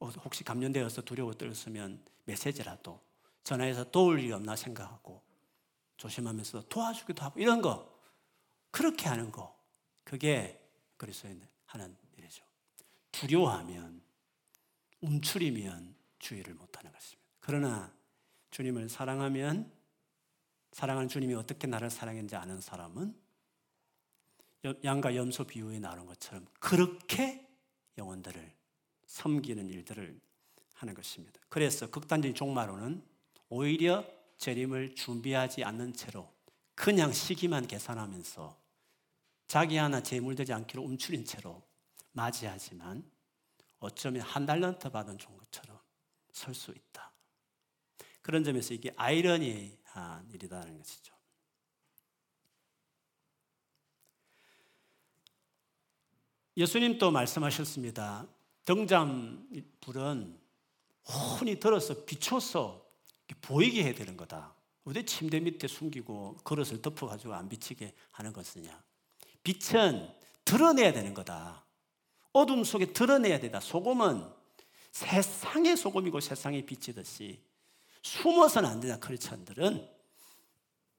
어, 0.00 0.08
혹시 0.24 0.44
감염되어서 0.44 1.02
두려워 1.02 1.32
떨었으면 1.34 2.04
메시지라도 2.24 3.00
전화해서 3.44 3.90
도울 3.90 4.20
일이 4.20 4.32
없나 4.32 4.56
생각하고 4.56 5.22
조심하면서 5.96 6.68
도와주기도 6.68 7.22
하고 7.22 7.40
이런 7.40 7.60
거 7.60 7.90
그렇게 8.70 9.08
하는 9.08 9.30
거 9.30 9.58
그게 10.04 10.60
그리스도인 10.96 11.46
하는 11.66 11.96
일이죠. 12.16 12.44
두려워하면 13.12 13.99
움츠리면 15.00 15.94
주의를 16.18 16.54
못하는 16.54 16.92
것입니다. 16.92 17.28
그러나 17.40 17.92
주님을 18.50 18.88
사랑하면 18.88 19.70
사랑하는 20.72 21.08
주님이 21.08 21.34
어떻게 21.34 21.66
나를 21.66 21.90
사랑했는지 21.90 22.36
아는 22.36 22.60
사람은 22.60 23.14
양과 24.84 25.16
염소 25.16 25.44
비유에 25.44 25.78
나오는 25.78 26.06
것처럼 26.06 26.46
그렇게 26.58 27.48
영혼들을 27.96 28.52
섬기는 29.06 29.68
일들을 29.68 30.20
하는 30.74 30.94
것입니다. 30.94 31.40
그래서 31.48 31.90
극단적인 31.90 32.34
종말로는 32.34 33.02
오히려 33.48 34.06
재림을 34.38 34.94
준비하지 34.94 35.64
않는 35.64 35.94
채로 35.94 36.32
그냥 36.74 37.12
시기만 37.12 37.66
계산하면서 37.66 38.58
자기 39.46 39.76
하나 39.76 40.02
재물되지 40.02 40.52
않기로 40.52 40.82
움츠린 40.82 41.24
채로 41.24 41.62
맞이하지만 42.12 43.04
어쩌면 43.80 44.22
한 44.22 44.46
달런트 44.46 44.90
받은 44.90 45.18
종것처럼 45.18 45.78
설 46.32 46.54
수 46.54 46.70
있다. 46.70 47.12
그런 48.22 48.44
점에서 48.44 48.74
이게 48.74 48.92
아이러니 48.96 49.78
일이다는 50.32 50.78
것이죠. 50.78 51.14
예수님도 56.56 57.10
말씀하셨습니다. 57.10 58.26
등잔 58.64 59.48
불은 59.80 60.38
혼이 61.08 61.58
들어서 61.58 62.04
비춰서 62.04 62.86
보이게 63.40 63.84
해야 63.84 63.94
되는 63.94 64.16
거다. 64.16 64.54
왜 64.84 65.04
침대 65.04 65.40
밑에 65.40 65.66
숨기고 65.68 66.38
그릇을 66.44 66.82
덮어가지고 66.82 67.34
안 67.34 67.48
비치게 67.48 67.94
하는 68.12 68.32
것이냐? 68.32 68.82
빛은 69.42 70.14
드러내야 70.44 70.92
되는 70.92 71.14
거다. 71.14 71.64
어둠 72.32 72.64
속에 72.64 72.92
드러내야 72.92 73.40
되다. 73.40 73.60
소금은 73.60 74.24
세상의 74.92 75.76
소금이고 75.76 76.20
세상의 76.20 76.66
빛이듯이 76.66 77.40
숨어서는 78.02 78.68
안 78.68 78.80
된다. 78.80 78.98
크리스천들은 78.98 79.88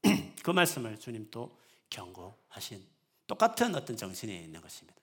그 0.43 0.51
말씀을 0.51 0.99
주님 0.99 1.27
또 1.31 1.57
경고하신 1.89 2.85
똑같은 3.27 3.75
어떤 3.75 3.95
정신이 3.95 4.43
있는 4.43 4.61
것입니다. 4.61 4.99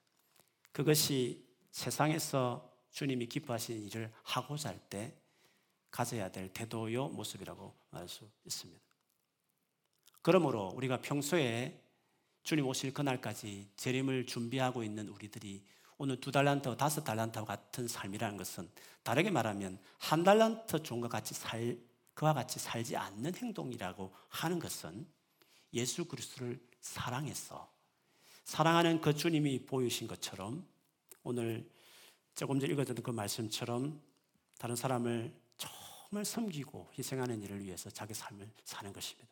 그것이 0.71 1.45
세상에서 1.71 2.69
주님이 2.91 3.27
기뻐하시는 3.27 3.83
일을 3.85 4.11
하고자 4.23 4.69
할 4.69 4.79
때 4.89 5.13
가져야 5.91 6.31
될 6.31 6.49
태도요 6.49 7.09
모습이라고 7.09 7.73
말할 7.91 8.07
수 8.07 8.29
있습니다. 8.45 8.81
그러므로 10.21 10.67
우리가 10.75 11.01
평소에 11.01 11.81
주님 12.43 12.65
오실 12.67 12.93
그날까지 12.93 13.69
재림을 13.75 14.25
준비하고 14.25 14.83
있는 14.83 15.09
우리들이 15.09 15.63
오늘 16.01 16.17
두 16.17 16.31
달란트, 16.31 16.77
다섯 16.77 17.03
달란트와 17.03 17.43
같은 17.43 17.85
삶이라는 17.85 18.37
것은 18.37 18.69
다르게 19.03 19.29
말하면 19.31 19.77
한 19.97 20.23
달란트 20.23 20.81
종과 20.81 21.09
같이 21.09 21.33
살, 21.33 21.77
그와 22.13 22.33
같이 22.33 22.57
살지 22.57 22.95
않는 22.95 23.35
행동이라고 23.35 24.13
하는 24.29 24.59
것은 24.59 25.05
예수 25.73 26.05
그리스도를 26.05 26.57
사랑해서 26.79 27.69
사랑하는 28.45 29.01
그 29.01 29.13
주님이 29.13 29.65
보이신 29.65 30.07
것처럼 30.07 30.65
오늘 31.21 31.69
조금 32.33 32.61
전에 32.61 32.71
읽어줬던 32.71 33.03
그 33.03 33.11
말씀처럼 33.11 34.01
다른 34.57 34.77
사람을 34.77 35.35
정말 35.57 36.23
섬기고 36.23 36.91
희생하는 36.97 37.43
일을 37.43 37.61
위해서 37.61 37.89
자기 37.89 38.13
삶을 38.13 38.49
사는 38.63 38.93
것입니다. 38.93 39.29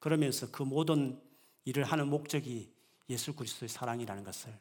그러면서 0.00 0.50
그 0.50 0.64
모든 0.64 1.22
일을 1.64 1.84
하는 1.84 2.08
목적이 2.08 2.74
예수 3.08 3.36
그리스도의 3.36 3.68
사랑이라는 3.68 4.24
것을 4.24 4.52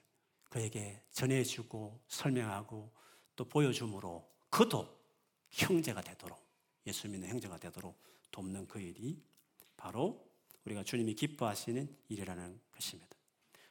그에게 0.52 1.02
전해주고 1.12 2.02
설명하고 2.08 2.92
또 3.38 3.46
보여줌으로 3.46 4.30
그도 4.50 4.86
형제가 5.50 6.02
되도록 6.02 6.38
예수 6.86 7.08
믿는 7.08 7.30
형제가 7.30 7.58
되도록 7.58 7.98
돕는 8.32 8.68
그 8.68 8.80
일이 8.80 9.18
바로 9.78 10.30
우리가 10.66 10.84
주님이 10.84 11.16
기뻐하시는 11.16 11.98
일이라는 12.10 12.60
것입니다. 12.74 13.16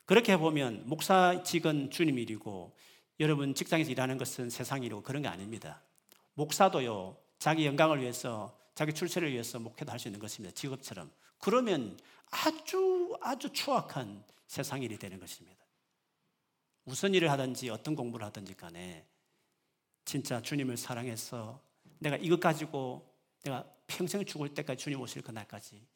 그렇게 0.07 0.39
보면 0.39 0.89
목사직은 0.89 1.91
주님 1.91 2.19
일이고 2.19 2.75
여러분 3.21 3.55
직장에서 3.55 3.91
일하는 3.91 4.17
것은 4.17 4.49
세상 4.49 4.83
일이고 4.83 5.03
그런 5.03 5.21
게 5.21 5.29
아닙니다. 5.29 5.83
목사도요 6.33 7.15
자기 7.39 7.67
영광을 7.67 8.01
위해서 8.01 8.59
자기 8.75 8.95
출세를 8.95 9.31
위해서 9.31 9.59
목회도 9.59 9.93
할 9.93 9.99
수 9.99 10.09
있는 10.09 10.19
것입니다. 10.19 10.55
직업처럼. 10.55 11.13
그러면 11.39 11.99
아주 12.31 13.19
아주 13.21 13.53
추악한 13.53 14.25
세상 14.47 14.83
일이 14.83 14.99
되는 14.99 15.21
것입니다. 15.21 15.60
무슨 16.91 17.15
일을 17.15 17.31
하든지 17.31 17.71
어떤 17.71 17.95
공부를 17.95 18.27
하든지 18.27 18.55
간에 18.55 19.07
진짜 20.05 20.43
주님을 20.43 20.77
사랑해서 20.77 21.63
내가 22.01 22.17
이것 22.17 22.41
가지고 22.41 23.15
내가 23.45 23.65
평생 23.87 24.25
죽을 24.25 24.53
때까지 24.55 24.83
주님 24.83 25.01
오실 25.01 25.23
그날까지 25.23 25.87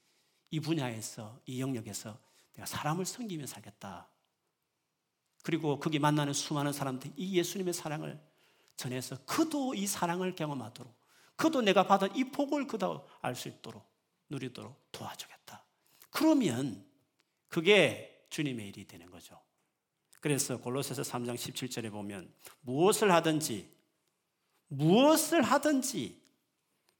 이 0.52 0.60
분야에서 0.60 1.40
이 1.46 1.60
영역에서 1.60 2.16
내가 2.52 2.66
사람을 2.66 3.06
섬기며 3.06 3.44
살겠다. 3.48 4.08
그리고 5.42 5.80
거기 5.80 5.98
만나는 5.98 6.32
수많은 6.32 6.72
사람들 6.72 7.10
이 7.16 7.36
예수님의 7.38 7.74
사랑을 7.74 8.20
전해서 8.76 9.18
그도 9.26 9.74
이 9.74 9.88
사랑을 9.88 10.36
경험하도록 10.36 10.94
그도 11.34 11.60
내가 11.60 11.88
받은 11.88 12.14
이 12.14 12.30
복을 12.30 12.68
그도 12.68 13.04
알 13.20 13.34
수 13.34 13.48
있도록 13.48 13.84
누리도록 14.28 14.92
도와주겠다. 14.92 15.64
그러면 16.10 16.86
그게 17.48 18.26
주님의 18.30 18.68
일이 18.68 18.86
되는 18.86 19.10
거죠. 19.10 19.42
그래서 20.24 20.56
골로새서 20.56 21.02
3장 21.02 21.34
17절에 21.34 21.90
보면 21.90 22.32
무엇을 22.62 23.12
하든지 23.12 23.68
무엇을 24.68 25.42
하든지 25.42 26.22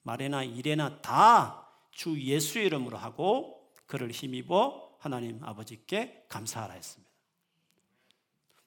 말이나 0.02 0.44
일에나 0.44 1.00
다 1.00 1.64
주 1.94 2.20
예수 2.20 2.58
이름으로 2.58 2.96
하고 2.96 3.72
그를 3.86 4.10
힘입어 4.10 4.96
하나님 4.98 5.42
아버지께 5.42 6.26
감사하라 6.28 6.74
했습니다. 6.74 7.12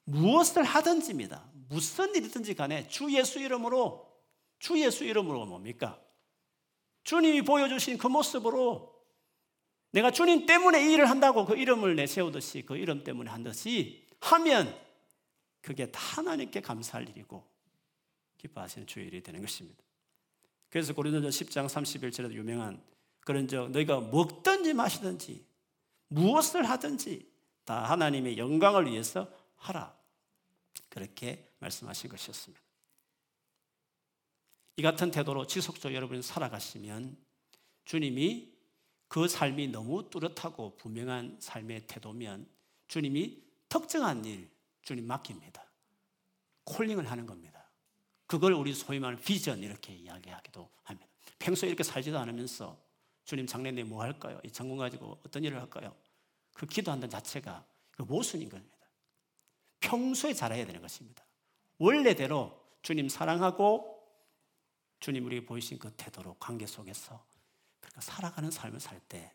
무엇을 0.04 0.64
하든지입니다. 0.64 1.44
무슨 1.68 2.14
일이든지 2.14 2.54
간에 2.54 2.88
주 2.88 3.12
예수 3.14 3.38
이름으로 3.38 4.08
주 4.58 4.80
예수 4.82 5.04
이름으로 5.04 5.44
뭡니까? 5.44 6.00
주님이 7.04 7.42
보여주신 7.42 7.98
그 7.98 8.06
모습으로 8.06 8.96
내가 9.90 10.10
주님 10.10 10.46
때문에 10.46 10.88
이 10.88 10.94
일을 10.94 11.10
한다고 11.10 11.44
그 11.44 11.56
이름을 11.56 11.96
내세우듯이 11.96 12.62
그 12.62 12.76
이름 12.76 13.04
때문에 13.04 13.30
한 13.30 13.42
듯이 13.42 14.07
하면 14.20 14.78
그게 15.60 15.90
다 15.90 16.00
하나님께 16.00 16.60
감사할 16.60 17.08
일이고 17.08 17.44
기뻐하시는 18.38 18.86
주일이 18.86 19.22
되는 19.22 19.40
것입니다. 19.40 19.82
그래서 20.70 20.94
고린도전 20.94 21.30
10장 21.30 21.66
31절에도 21.66 22.32
유명한 22.32 22.82
그런즉 23.20 23.70
너희가 23.70 24.00
먹든지 24.00 24.74
마시든지 24.74 25.44
무엇을 26.08 26.68
하든지 26.68 27.30
다 27.64 27.90
하나님의 27.90 28.38
영광을 28.38 28.86
위해서 28.86 29.30
하라. 29.56 29.94
그렇게 30.88 31.50
말씀하신 31.58 32.08
것이었습니다. 32.10 32.62
이 34.76 34.82
같은 34.82 35.10
태도로 35.10 35.46
지속적으로 35.46 35.94
여러분이 35.94 36.22
살아가시면 36.22 37.16
주님이 37.84 38.54
그 39.08 39.26
삶이 39.26 39.68
너무 39.68 40.08
뚜렷하고 40.08 40.76
분명한 40.76 41.38
삶의 41.40 41.86
태도면 41.86 42.48
주님이 42.86 43.42
특정한 43.68 44.24
일 44.24 44.50
주님 44.82 45.06
맡깁니다. 45.06 45.64
콜링을 46.64 47.10
하는 47.10 47.26
겁니다. 47.26 47.70
그걸 48.26 48.52
우리 48.52 48.74
소위 48.74 48.98
말하는 48.98 49.22
비전 49.22 49.62
이렇게 49.62 49.94
이야기하기도 49.94 50.70
합니다. 50.84 51.10
평소에 51.38 51.68
이렇게 51.68 51.82
살지도 51.82 52.18
않으면서 52.18 52.78
주님 53.24 53.46
장례에 53.46 53.84
뭐 53.84 54.02
할까요? 54.02 54.40
이 54.44 54.50
장군 54.50 54.78
가지고 54.78 55.20
어떤 55.24 55.44
일을 55.44 55.60
할까요? 55.60 55.94
그 56.52 56.66
기도한다는 56.66 57.10
자체가 57.10 57.64
그 57.92 58.02
모순인 58.02 58.48
겁니다. 58.48 58.76
평소에 59.80 60.34
잘해야 60.34 60.66
되는 60.66 60.80
것입니다. 60.80 61.24
원래대로 61.78 62.60
주님 62.82 63.08
사랑하고 63.08 63.96
주님 65.00 65.26
우리에게 65.26 65.46
보이신 65.46 65.78
그 65.78 65.92
태도로 65.96 66.36
관계 66.38 66.66
속에서 66.66 67.24
그러니까 67.80 68.00
살아가는 68.00 68.50
삶을 68.50 68.80
살 68.80 69.00
때 69.08 69.32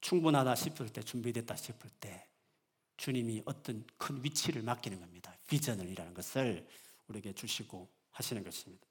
충분하다 0.00 0.54
싶을 0.54 0.88
때 0.92 1.02
준비됐다 1.02 1.56
싶을 1.56 1.90
때 2.00 2.28
주님이 2.96 3.42
어떤 3.44 3.84
큰 3.98 4.22
위치를 4.22 4.62
맡기는 4.62 5.00
겁니다. 5.00 5.36
비전을 5.46 5.88
이라는 5.88 6.14
것을 6.14 6.66
우리에게 7.08 7.32
주시고 7.32 7.88
하시는 8.10 8.42
것입니다. 8.42 8.86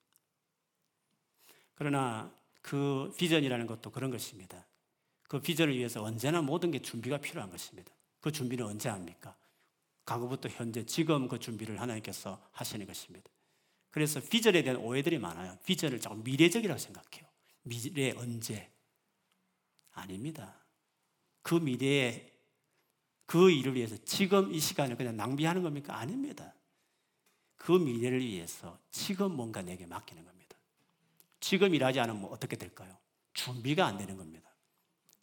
그러나 1.75 2.33
그 2.61 3.13
비전이라는 3.17 3.67
것도 3.67 3.91
그런 3.91 4.11
것입니다. 4.11 4.65
그 5.27 5.41
비전을 5.41 5.75
위해서 5.75 6.03
언제나 6.03 6.41
모든 6.41 6.71
게 6.71 6.81
준비가 6.81 7.17
필요한 7.17 7.49
것입니다. 7.49 7.91
그 8.21 8.31
준비는 8.31 8.65
언제 8.65 8.89
합니까? 8.89 9.35
과거부터 10.05 10.49
현재, 10.49 10.85
지금 10.85 11.27
그 11.27 11.39
준비를 11.39 11.81
하나님께서 11.81 12.41
하시는 12.51 12.85
것입니다. 12.85 13.29
그래서 13.89 14.19
비전에 14.21 14.61
대한 14.61 14.77
오해들이 14.77 15.17
많아요. 15.17 15.57
비전을 15.65 15.99
자꾸 15.99 16.17
미래적이라고 16.17 16.77
생각해요. 16.79 17.27
미래 17.63 18.11
언제? 18.17 18.71
아닙니다. 19.93 20.63
그 21.41 21.55
미래에 21.55 22.34
그 23.25 23.49
일을 23.49 23.75
위해서 23.75 23.97
지금 24.05 24.53
이 24.53 24.59
시간을 24.59 24.97
그냥 24.97 25.17
낭비하는 25.17 25.63
겁니까? 25.63 25.97
아닙니다. 25.97 26.53
그 27.55 27.71
미래를 27.71 28.23
위해서 28.23 28.77
지금 28.91 29.35
뭔가 29.35 29.61
내게 29.61 29.85
맡기는 29.85 30.23
겁니다. 30.23 30.55
지금 31.39 31.73
일하지 31.73 31.99
않으면 31.99 32.25
어떻게 32.25 32.55
될까요? 32.55 32.95
준비가 33.33 33.85
안 33.85 33.97
되는 33.97 34.17
겁니다. 34.17 34.49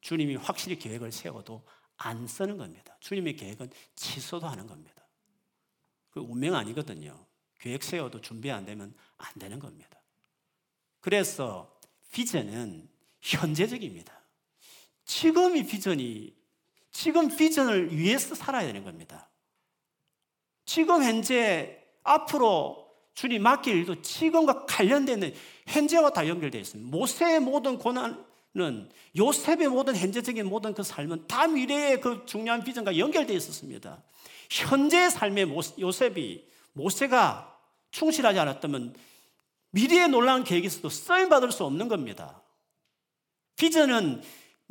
주님이 0.00 0.36
확실히 0.36 0.78
계획을 0.78 1.12
세워도 1.12 1.64
안 1.96 2.26
쓰는 2.26 2.56
겁니다. 2.56 2.96
주님의 3.00 3.36
계획은 3.36 3.70
취소도 3.94 4.48
하는 4.48 4.66
겁니다. 4.66 5.06
그 6.10 6.20
운명 6.20 6.54
아니거든요. 6.56 7.26
계획 7.58 7.84
세워도 7.84 8.20
준비 8.20 8.50
안 8.50 8.64
되면 8.64 8.94
안 9.16 9.32
되는 9.38 9.58
겁니다. 9.58 10.00
그래서 11.00 11.80
비전은 12.10 12.88
현재적입니다. 13.20 14.12
지금이 15.04 15.66
비전이 15.66 16.41
지금 16.92 17.34
비전을 17.34 17.96
위해서 17.96 18.34
살아야 18.34 18.66
되는 18.66 18.84
겁니다. 18.84 19.30
지금 20.64 21.02
현재 21.02 21.82
앞으로 22.02 22.88
주님 23.14 23.42
맡길 23.42 23.76
일도 23.76 24.02
지금과 24.02 24.66
관련되는 24.66 25.34
현재와 25.66 26.10
다 26.10 26.26
연결되어 26.26 26.60
있습니다. 26.60 26.96
모세의 26.96 27.40
모든 27.40 27.78
고난, 27.78 28.24
는 28.54 28.90
요셉의 29.16 29.68
모든 29.68 29.96
현재적인 29.96 30.46
모든 30.46 30.74
그 30.74 30.82
삶은 30.82 31.26
다 31.26 31.46
미래의 31.46 32.02
그 32.02 32.26
중요한 32.26 32.62
비전과 32.62 32.98
연결되어 32.98 33.34
있었습니다. 33.34 34.02
현재의 34.50 35.10
삶의 35.10 35.54
요셉이 35.78 36.46
모세가 36.74 37.58
충실하지 37.92 38.38
않았다면 38.38 38.94
미래의 39.70 40.08
놀라운 40.08 40.44
계획이 40.44 40.66
있어도 40.66 40.90
쓰임 40.90 41.30
받을 41.30 41.50
수 41.50 41.64
없는 41.64 41.88
겁니다. 41.88 42.42
비전은 43.56 44.22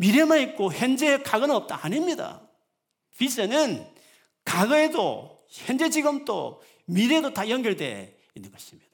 미래만 0.01 0.41
있고 0.41 0.73
현재의 0.73 1.21
과거는 1.21 1.53
없다. 1.53 1.85
아닙니다. 1.85 2.41
비전은 3.19 3.87
과거에도 4.43 5.45
현재 5.47 5.91
지금도 5.91 6.63
미래도 6.85 7.31
다 7.31 7.47
연결되어 7.47 8.07
있는 8.35 8.51
것입니다. 8.51 8.89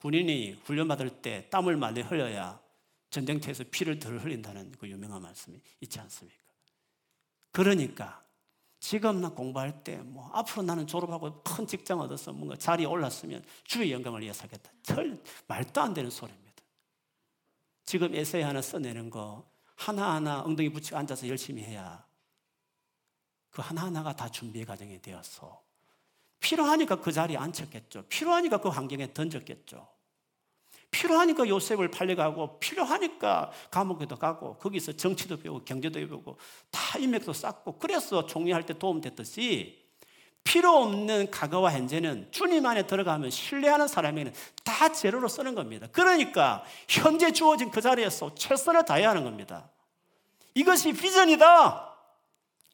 군인이 0.00 0.62
훈련받을 0.64 1.22
때 1.22 1.48
땀을 1.48 1.76
많이 1.76 2.00
흘려야 2.00 2.60
전쟁터에서 3.10 3.62
피를 3.70 4.00
덜 4.00 4.18
흘린다는 4.18 4.72
그 4.72 4.88
유명한 4.88 5.22
말씀이 5.22 5.60
있지 5.80 6.00
않습니까? 6.00 6.42
그러니까 7.52 8.20
지금 8.80 9.20
나 9.20 9.28
공부할 9.30 9.84
때 9.84 9.96
뭐 9.98 10.28
앞으로 10.34 10.62
나는 10.62 10.88
졸업하고 10.88 11.40
큰 11.44 11.66
직장 11.66 12.00
얻어서 12.00 12.32
뭔가 12.32 12.56
자리에 12.56 12.86
올랐으면 12.86 13.44
주의 13.62 13.92
영광을 13.92 14.22
위해서 14.22 14.42
하겠다. 14.42 14.72
절 14.82 15.22
말도 15.46 15.80
안 15.80 15.94
되는 15.94 16.10
소리입니다. 16.10 16.43
지금 17.84 18.14
에세이 18.14 18.42
하나 18.42 18.62
써내는 18.62 19.10
거 19.10 19.48
하나하나 19.76 20.42
엉덩이 20.42 20.70
붙이고 20.70 20.96
앉아서 20.96 21.28
열심히 21.28 21.62
해야 21.62 22.04
그 23.50 23.62
하나하나가 23.62 24.14
다 24.14 24.28
준비의 24.28 24.64
과정이 24.64 25.00
되어서 25.00 25.62
필요하니까 26.40 27.00
그 27.00 27.12
자리에 27.12 27.36
앉혔겠죠. 27.36 28.04
필요하니까 28.08 28.58
그 28.58 28.68
환경에 28.68 29.14
던졌겠죠. 29.14 29.88
필요하니까 30.90 31.48
요셉을 31.48 31.90
팔려가고 31.90 32.58
필요하니까 32.60 33.50
감옥에도 33.70 34.16
가고 34.16 34.56
거기서 34.58 34.92
정치도 34.92 35.38
배우고 35.38 35.64
경제도 35.64 35.98
배우고 35.98 36.38
다 36.70 36.98
인맥도 36.98 37.32
쌓고 37.32 37.78
그래서 37.78 38.26
총리할 38.26 38.64
때 38.66 38.78
도움됐듯이 38.78 39.83
필요 40.44 40.76
없는 40.76 41.30
과거와 41.30 41.72
현재는 41.72 42.28
주님 42.30 42.64
안에 42.66 42.86
들어가면 42.86 43.30
신뢰하는 43.30 43.88
사람에게는 43.88 44.32
다 44.62 44.92
재료로 44.92 45.26
쓰는 45.28 45.54
겁니다. 45.54 45.88
그러니까 45.90 46.62
현재 46.88 47.32
주어진 47.32 47.70
그 47.70 47.80
자리에서 47.80 48.34
최선을 48.34 48.84
다해야 48.84 49.10
하는 49.10 49.24
겁니다. 49.24 49.68
이것이 50.54 50.92
비전이다. 50.92 51.96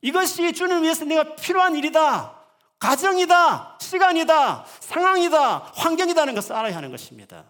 이것이 0.03 0.53
주님 0.53 0.83
위해서 0.83 1.05
내가 1.05 1.37
필요한 1.37 1.77
일이다. 1.77 2.37
가정이다. 2.81 3.79
시간이다. 3.81 4.64
상황이다. 4.81 5.59
환경이다는 5.75 6.35
것을 6.35 6.55
알아야 6.55 6.77
하는 6.77 6.91
것입니다. 6.91 7.45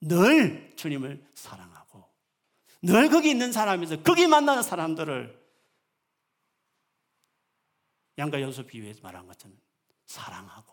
늘 0.00 0.72
주님을 0.76 1.24
사랑하고 1.34 2.04
늘 2.82 3.08
거기 3.08 3.30
있는 3.30 3.50
사람에서 3.50 4.02
거기 4.02 4.26
만나는 4.26 4.62
사람들을 4.62 5.43
양과 8.18 8.40
연수 8.40 8.64
비유에서 8.66 9.00
말한 9.02 9.26
것처럼 9.26 9.58
사랑하고 10.06 10.72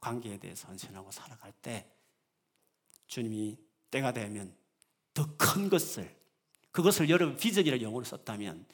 관계에 0.00 0.38
대해서 0.38 0.68
헌신하고 0.68 1.10
살아갈 1.10 1.52
때 1.52 1.90
주님이 3.06 3.58
때가 3.90 4.12
되면 4.12 4.54
더 5.14 5.26
큰 5.36 5.68
것을 5.68 6.14
그것을 6.70 7.08
여러분 7.10 7.36
비전이라 7.36 7.80
용어로 7.80 8.04
썼다면 8.04 8.66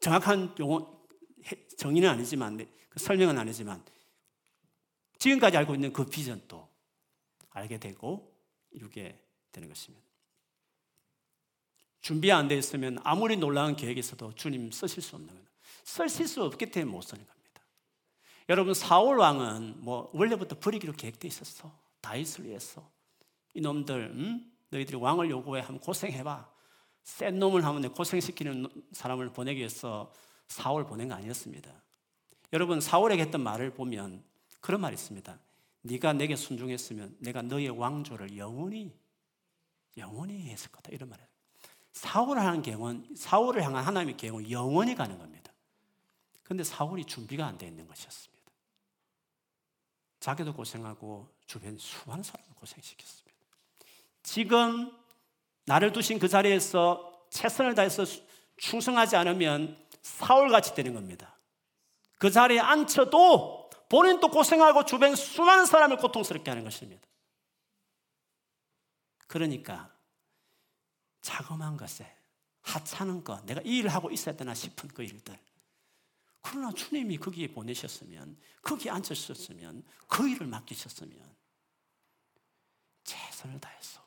정확한 0.00 0.54
용어 0.58 1.02
정의는 1.76 2.08
아니지만 2.08 2.56
그 2.88 2.98
설명은 2.98 3.36
아니지만 3.38 3.84
지금까지 5.18 5.56
알고 5.56 5.74
있는 5.74 5.92
그 5.92 6.06
비전도 6.06 6.68
알게 7.50 7.78
되고 7.78 8.34
이루게 8.70 9.20
되는 9.50 9.68
것입니다. 9.68 10.04
준비 12.00 12.32
안 12.32 12.48
되어 12.48 12.58
있으면 12.58 12.98
아무리 13.04 13.36
놀라운 13.36 13.76
계획이 13.76 14.00
있어도 14.00 14.34
주님 14.34 14.70
쓰실 14.70 15.02
수 15.02 15.16
없는 15.16 15.28
거예요. 15.28 15.51
쓰실 15.84 16.28
수 16.28 16.42
없기 16.44 16.70
때문에 16.70 16.90
못 16.90 17.02
쓰는 17.02 17.26
겁니다. 17.26 17.62
여러분 18.48 18.74
사울 18.74 19.18
왕은 19.18 19.76
뭐 19.78 20.10
원래부터 20.12 20.58
버리기로 20.58 20.92
계획돼 20.94 21.28
있었어. 21.28 21.72
다윗을 22.00 22.44
위해서 22.46 22.88
이놈들 23.54 24.12
음? 24.14 24.52
너희들이 24.70 24.96
왕을 24.96 25.30
요구해 25.30 25.62
하면 25.62 25.80
고생해봐. 25.80 26.50
센 27.04 27.38
놈을 27.38 27.64
하면 27.64 27.92
고생시키는 27.92 28.68
사람을 28.92 29.32
보내기 29.32 29.58
위해서 29.58 30.12
사울 30.48 30.84
보낸 30.86 31.08
거 31.08 31.14
아니었습니다. 31.14 31.70
여러분 32.52 32.80
사울에게 32.80 33.22
했던 33.22 33.42
말을 33.42 33.74
보면 33.74 34.22
그런 34.60 34.80
말이 34.80 34.94
있습니다. 34.94 35.38
네가 35.82 36.12
내게 36.12 36.36
순종했으면 36.36 37.16
내가 37.18 37.42
너의 37.42 37.70
왕조를 37.70 38.36
영원히 38.36 38.92
영원히 39.96 40.48
했을 40.48 40.70
거다 40.70 40.90
이런 40.92 41.08
말이에요. 41.08 41.28
사울을 41.92 42.40
하는 42.40 42.62
경우는 42.62 43.14
사울을 43.16 43.62
향한 43.62 43.84
하나님의 43.84 44.16
계획은 44.16 44.50
영원히 44.50 44.94
가는 44.94 45.18
겁니다. 45.18 45.41
그런데 46.42 46.64
사울이 46.64 47.04
준비가 47.04 47.46
안 47.46 47.58
돼 47.58 47.66
있는 47.66 47.86
것이었습니다. 47.86 48.32
자기도 50.20 50.54
고생하고 50.54 51.28
주변 51.46 51.76
수많은 51.78 52.22
사람을 52.22 52.54
고생시켰습니다. 52.54 53.38
지금 54.22 54.96
나를 55.64 55.92
두신 55.92 56.18
그 56.18 56.28
자리에서 56.28 57.26
최선을 57.30 57.74
다해서 57.74 58.04
충성하지 58.56 59.16
않으면 59.16 59.76
사울같이 60.02 60.74
되는 60.74 60.94
겁니다. 60.94 61.36
그 62.18 62.30
자리에 62.30 62.60
앉혀도 62.60 63.70
본인도 63.88 64.28
고생하고 64.28 64.84
주변 64.84 65.16
수많은 65.16 65.66
사람을 65.66 65.96
고통스럽게 65.96 66.50
하는 66.50 66.64
것입니다. 66.64 67.06
그러니까 69.26 69.90
자그마한 71.22 71.76
것에 71.76 72.14
하찮은 72.62 73.24
것, 73.24 73.44
내가 73.44 73.60
이 73.64 73.78
일을 73.78 73.92
하고 73.92 74.10
있어야 74.10 74.36
되나 74.36 74.54
싶은 74.54 74.88
그 74.88 75.02
일들. 75.02 75.38
그러나 76.42 76.72
주님이 76.72 77.18
거기에 77.18 77.48
보내셨으면, 77.48 78.36
거기에 78.62 78.90
앉으셨으면, 78.90 79.84
그 80.08 80.28
일을 80.28 80.46
맡기셨으면, 80.46 81.32
최선을 83.04 83.60
다해서 83.60 84.02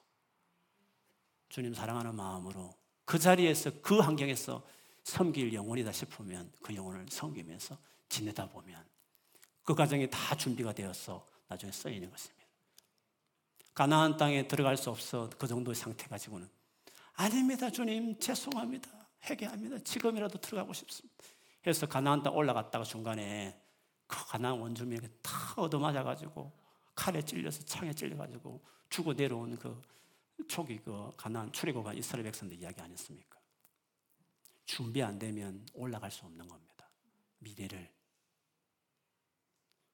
주님 1.50 1.74
사랑하는 1.74 2.16
마음으로 2.16 2.76
그 3.06 3.20
자리에서 3.20 3.82
그 3.82 4.00
환경에서 4.00 4.66
섬길 5.04 5.54
영혼이다 5.54 5.92
싶으면 5.92 6.52
그 6.64 6.76
영혼을 6.76 7.06
섬기면서 7.10 7.78
지내다 8.10 8.50
보면 8.50 8.84
그 9.64 9.76
과정이 9.76 10.10
다 10.10 10.36
준비가 10.36 10.74
되어서 10.74 11.26
나중에 11.48 11.72
쓰이는 11.72 12.10
것입니다. 12.10 12.46
가나안 13.74 14.18
땅에 14.18 14.48
들어갈 14.48 14.78
수 14.78 14.90
없어 14.90 15.30
그 15.38 15.48
정도의 15.48 15.76
상태 15.76 16.08
가지고는 16.08 16.50
아닙니다 17.14 17.70
주님. 17.70 18.20
죄송합니다. 18.20 18.90
회개합니다. 19.30 19.80
지금이라도 19.80 20.40
들어가고 20.40 20.74
싶습니다 20.74 21.16
해서 21.68 21.88
가나안 21.88 22.24
땅 22.24 22.36
올라갔다가 22.36 22.84
중간에 22.84 23.60
그 24.08 24.28
가나안 24.28 24.60
원주민에게 24.60 25.08
다 25.22 25.32
얻어맞아 25.58 26.04
가지고 26.04 26.52
칼에 26.94 27.22
찔려서 27.22 27.64
창에 27.66 27.94
찔려 27.94 28.16
가지고 28.18 28.64
죽어 28.90 29.14
내려온 29.14 29.58
그 29.58 29.82
초기 30.48 30.78
그 30.78 31.12
가나안 31.18 31.52
출애굽한 31.52 31.98
이스라엘 31.98 32.24
백성들 32.26 32.58
이야기 32.60 32.82
아니었습니까? 32.82 33.40
준비 34.66 35.02
안 35.02 35.18
되면 35.18 35.66
올라갈 35.74 36.12
수 36.12 36.26
없는 36.26 36.48
겁니다. 36.48 36.90
미래를 37.40 37.94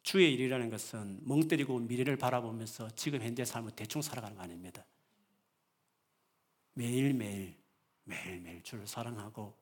주의 0.04 0.34
일이라는 0.34 0.70
것은 0.70 1.22
멍 1.24 1.48
때리고 1.48 1.78
미래를 1.80 2.18
바라보면서 2.18 2.90
지금 2.92 3.22
현재 3.22 3.46
삶을 3.46 3.72
대충 3.72 4.02
살아가는 4.02 4.36
거 4.36 4.44
아닙니다. 4.44 4.86
매일매일 6.74 7.62
매일매일 8.04 8.64
주를 8.64 8.88
사랑하고 8.88 9.61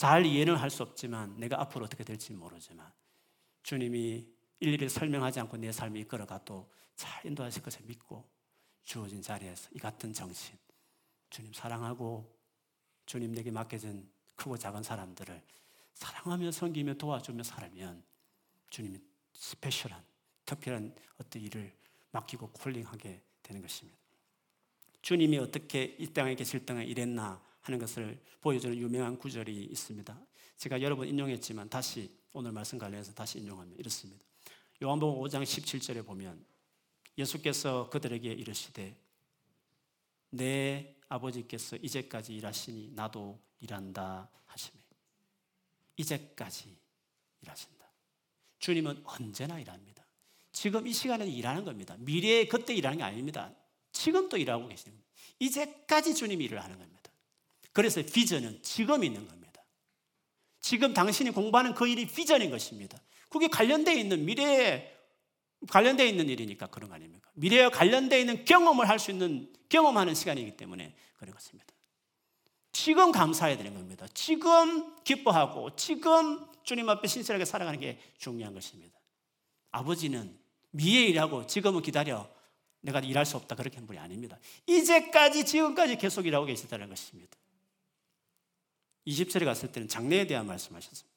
잘 0.00 0.24
이해는 0.24 0.56
할 0.56 0.70
수 0.70 0.82
없지만 0.82 1.36
내가 1.36 1.60
앞으로 1.60 1.84
어떻게 1.84 2.04
될지 2.04 2.32
모르지만 2.32 2.90
주님이 3.62 4.26
일일이 4.58 4.88
설명하지 4.88 5.40
않고 5.40 5.58
내 5.58 5.70
삶을 5.70 6.00
이끌어가도 6.00 6.72
잘 6.96 7.26
인도하실 7.26 7.62
것을 7.62 7.82
믿고 7.84 8.26
주어진 8.82 9.20
자리에서 9.20 9.68
이 9.74 9.78
같은 9.78 10.14
정신 10.14 10.56
주님 11.28 11.52
사랑하고 11.52 12.34
주님 13.04 13.32
내게 13.32 13.50
맡겨진 13.50 14.10
크고 14.36 14.56
작은 14.56 14.82
사람들을 14.82 15.42
사랑하며 15.92 16.50
섬기며 16.50 16.94
도와주며 16.94 17.42
살면 17.42 18.02
주님이 18.70 19.00
스페셜한 19.34 20.02
특별한 20.46 20.96
어떤 21.18 21.42
일을 21.42 21.76
맡기고 22.12 22.52
콜링하게 22.52 23.22
되는 23.42 23.60
것입니다. 23.60 23.98
주님이 25.02 25.36
어떻게 25.36 25.94
이 25.98 26.06
땅에 26.06 26.34
계실 26.34 26.64
땅에 26.64 26.86
일했나 26.86 27.49
하는 27.62 27.78
것을 27.78 28.20
보여주는 28.40 28.76
유명한 28.76 29.18
구절이 29.18 29.64
있습니다. 29.64 30.26
제가 30.56 30.80
여러 30.82 30.96
번 30.96 31.08
인용했지만 31.08 31.68
다시 31.68 32.10
오늘 32.32 32.52
말씀 32.52 32.78
관련해서 32.78 33.12
다시 33.12 33.38
인용하면 33.38 33.76
이렇습니다. 33.78 34.22
요한복음 34.82 35.22
5장 35.22 35.42
17절에 35.42 36.04
보면 36.04 36.44
예수께서 37.18 37.90
그들에게 37.90 38.30
이르시되 38.30 38.96
내 40.30 40.96
아버지께서 41.08 41.76
이제까지 41.76 42.34
일하시니 42.36 42.92
나도 42.94 43.38
일한다 43.60 44.30
하시며 44.46 44.80
이제까지 45.96 46.76
일하신다. 47.42 47.90
주님은 48.58 49.02
언제나 49.04 49.58
일합니다. 49.58 50.04
지금 50.52 50.86
이 50.86 50.92
시간에 50.92 51.26
일하는 51.26 51.64
겁니다. 51.64 51.96
미래에 51.98 52.46
그때 52.46 52.74
일하는 52.74 52.98
게 52.98 53.04
아닙니다. 53.04 53.54
지금도 53.92 54.36
일하고 54.36 54.68
계시는 54.68 54.92
겁니다. 54.92 55.10
이제까지 55.38 56.14
주님이 56.14 56.44
일을 56.46 56.62
하는 56.62 56.78
겁니다. 56.78 56.99
그래서 57.72 58.02
비전은 58.02 58.62
지금 58.62 59.04
있는 59.04 59.26
겁니다. 59.26 59.62
지금 60.60 60.92
당신이 60.92 61.30
공부하는 61.30 61.74
그 61.74 61.86
일이 61.86 62.06
비전인 62.06 62.50
것입니다. 62.50 62.98
그게 63.28 63.48
관련되어 63.48 63.94
있는 63.94 64.24
미래에 64.24 64.96
관련되어 65.68 66.06
있는 66.06 66.28
일이니까 66.28 66.66
그런 66.68 66.88
거 66.88 66.94
아닙니까? 66.94 67.30
미래와 67.34 67.70
관련되어 67.70 68.18
있는 68.18 68.44
경험을 68.44 68.88
할 68.88 68.98
수 68.98 69.10
있는 69.10 69.52
경험하는 69.68 70.14
시간이기 70.14 70.56
때문에 70.56 70.94
그런 71.16 71.34
것입니다. 71.34 71.66
지금 72.72 73.12
감사해야 73.12 73.56
되는 73.56 73.74
겁니다. 73.74 74.06
지금 74.14 75.02
기뻐하고 75.04 75.76
지금 75.76 76.46
주님 76.64 76.88
앞에 76.88 77.08
신실하게 77.08 77.44
살아가는 77.44 77.78
게 77.78 77.98
중요한 78.18 78.54
것입니다. 78.54 78.98
아버지는 79.70 80.38
미래 80.70 81.06
일하고 81.06 81.46
지금은 81.46 81.82
기다려 81.82 82.28
내가 82.80 83.00
일할 83.00 83.26
수 83.26 83.36
없다 83.36 83.54
그렇게 83.54 83.76
한 83.76 83.86
분이 83.86 83.98
아닙니다. 83.98 84.38
이제까지 84.66 85.44
지금까지 85.44 85.96
계속 85.96 86.26
일하고 86.26 86.46
계시다는 86.46 86.88
것입니다. 86.88 87.36
20절에 89.06 89.44
갔을 89.44 89.72
때는 89.72 89.88
장래에 89.88 90.26
대한 90.26 90.46
말씀하셨습니다. 90.46 91.08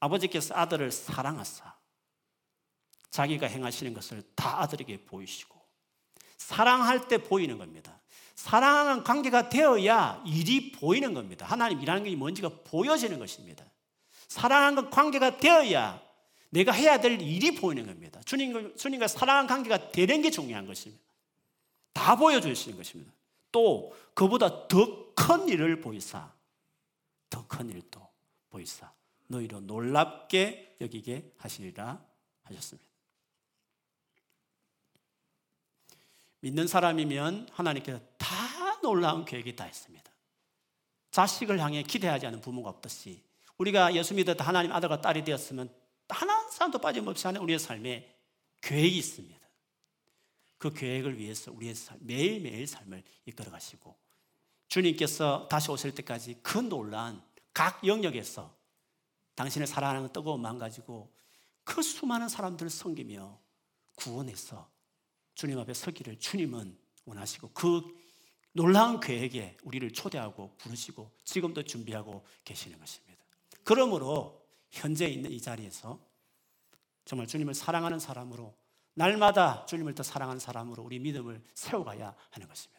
아버지께서 0.00 0.54
아들을 0.54 0.90
사랑하사 0.90 1.74
자기가 3.10 3.46
행하시는 3.46 3.94
것을 3.94 4.22
다 4.34 4.60
아들에게 4.60 5.04
보이시고 5.04 5.58
사랑할 6.36 7.08
때 7.08 7.18
보이는 7.18 7.58
겁니다. 7.58 8.00
사랑하는 8.34 9.02
관계가 9.02 9.48
되어야 9.48 10.22
일이 10.26 10.70
보이는 10.72 11.14
겁니다. 11.14 11.46
하나님 11.46 11.80
일하는 11.80 12.04
게 12.04 12.14
뭔지가 12.14 12.50
보여지는 12.64 13.18
것입니다. 13.18 13.64
사랑하는 14.28 14.90
관계가 14.90 15.38
되어야 15.38 16.00
내가 16.50 16.72
해야 16.72 17.00
될 17.00 17.20
일이 17.20 17.54
보이는 17.54 17.86
겁니다. 17.86 18.20
주님, 18.24 18.76
주님과 18.76 19.08
사랑하는 19.08 19.48
관계가 19.48 19.90
되는 19.90 20.22
게 20.22 20.30
중요한 20.30 20.66
것입니다. 20.66 21.02
다 21.92 22.14
보여주시는 22.14 22.76
것입니다. 22.76 23.12
또 23.50 23.94
그보다 24.14 24.68
더 24.68 25.08
큰 25.18 25.48
일을 25.48 25.80
보이사, 25.80 26.32
더 27.30 27.46
큰 27.48 27.68
일도 27.70 28.06
보이사, 28.50 28.92
너희로 29.26 29.60
놀랍게 29.60 30.76
여기게 30.80 31.34
하시리라 31.38 32.04
하셨습니다. 32.44 32.88
믿는 36.40 36.66
사람이면 36.66 37.48
하나님께서 37.52 38.00
다 38.16 38.80
놀라운 38.80 39.24
계획이 39.24 39.56
다 39.56 39.66
있습니다. 39.66 40.10
자식을 41.10 41.58
향해 41.60 41.82
기대하지 41.82 42.26
않은 42.26 42.40
부모가 42.40 42.70
없듯이 42.70 43.24
우리가 43.56 43.94
예수 43.94 44.14
믿었다 44.14 44.44
하나님 44.44 44.72
아들과 44.72 45.00
딸이 45.00 45.24
되었으면 45.24 45.74
하나 46.08 46.48
사람도 46.50 46.78
빠짐없이 46.78 47.26
하는 47.26 47.40
우리의 47.40 47.58
삶에 47.58 48.14
계획이 48.60 48.98
있습니다. 48.98 49.38
그 50.58 50.72
계획을 50.72 51.18
위해서 51.18 51.52
우리의 51.52 51.74
삶, 51.74 51.98
매일매일 52.00 52.66
삶을 52.66 53.02
이끌어 53.26 53.50
가시고 53.50 53.96
주님께서 54.68 55.48
다시 55.48 55.70
오실 55.70 55.94
때까지 55.94 56.40
그 56.42 56.58
놀란 56.58 57.22
각 57.52 57.84
영역에서 57.86 58.54
당신을 59.34 59.66
사랑하는 59.66 60.12
뜨거운 60.12 60.40
마음 60.40 60.58
가지고 60.58 61.12
그 61.64 61.82
수많은 61.82 62.28
사람들을 62.28 62.70
섬기며 62.70 63.38
구원해서 63.94 64.70
주님 65.34 65.58
앞에 65.58 65.74
서기를 65.74 66.18
주님은 66.18 66.78
원하시고 67.04 67.50
그 67.52 67.82
놀라운 68.52 69.00
계획에 69.00 69.56
우리를 69.62 69.92
초대하고 69.92 70.56
부르시고 70.58 71.12
지금도 71.24 71.62
준비하고 71.62 72.24
계시는 72.44 72.78
것입니다. 72.78 73.24
그러므로 73.64 74.44
현재 74.70 75.06
있는 75.06 75.30
이 75.30 75.40
자리에서 75.40 76.00
정말 77.04 77.26
주님을 77.26 77.54
사랑하는 77.54 77.98
사람으로 77.98 78.54
날마다 78.94 79.64
주님을 79.66 79.94
더 79.94 80.02
사랑하는 80.02 80.40
사람으로 80.40 80.82
우리 80.82 80.98
믿음을 80.98 81.42
세워가야 81.54 82.14
하는 82.30 82.48
것입니다. 82.48 82.77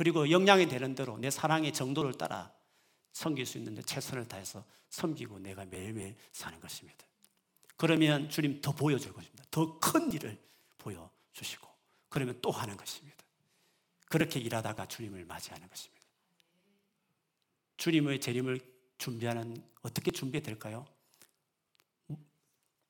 그리고 0.00 0.30
역량이 0.30 0.66
되는 0.66 0.94
대로 0.94 1.18
내 1.18 1.28
사랑의 1.28 1.74
정도를 1.74 2.14
따라 2.14 2.50
섬길 3.12 3.44
수 3.44 3.58
있는데 3.58 3.82
최선을 3.82 4.28
다해서 4.28 4.64
섬기고 4.88 5.40
내가 5.40 5.66
매일매일 5.66 6.16
사는 6.32 6.58
것입니다. 6.58 7.04
그러면 7.76 8.30
주님 8.30 8.62
더 8.62 8.72
보여줄 8.72 9.12
것입니다. 9.12 9.44
더 9.50 9.78
큰 9.78 10.10
일을 10.10 10.42
보여주시고 10.78 11.68
그러면 12.08 12.38
또 12.40 12.50
하는 12.50 12.78
것입니다. 12.78 13.18
그렇게 14.06 14.40
일하다가 14.40 14.86
주님을 14.86 15.26
맞이하는 15.26 15.68
것입니다. 15.68 16.02
주님의 17.76 18.22
재림을 18.22 18.58
준비하는 18.96 19.62
어떻게 19.82 20.10
준비될까요? 20.12 20.86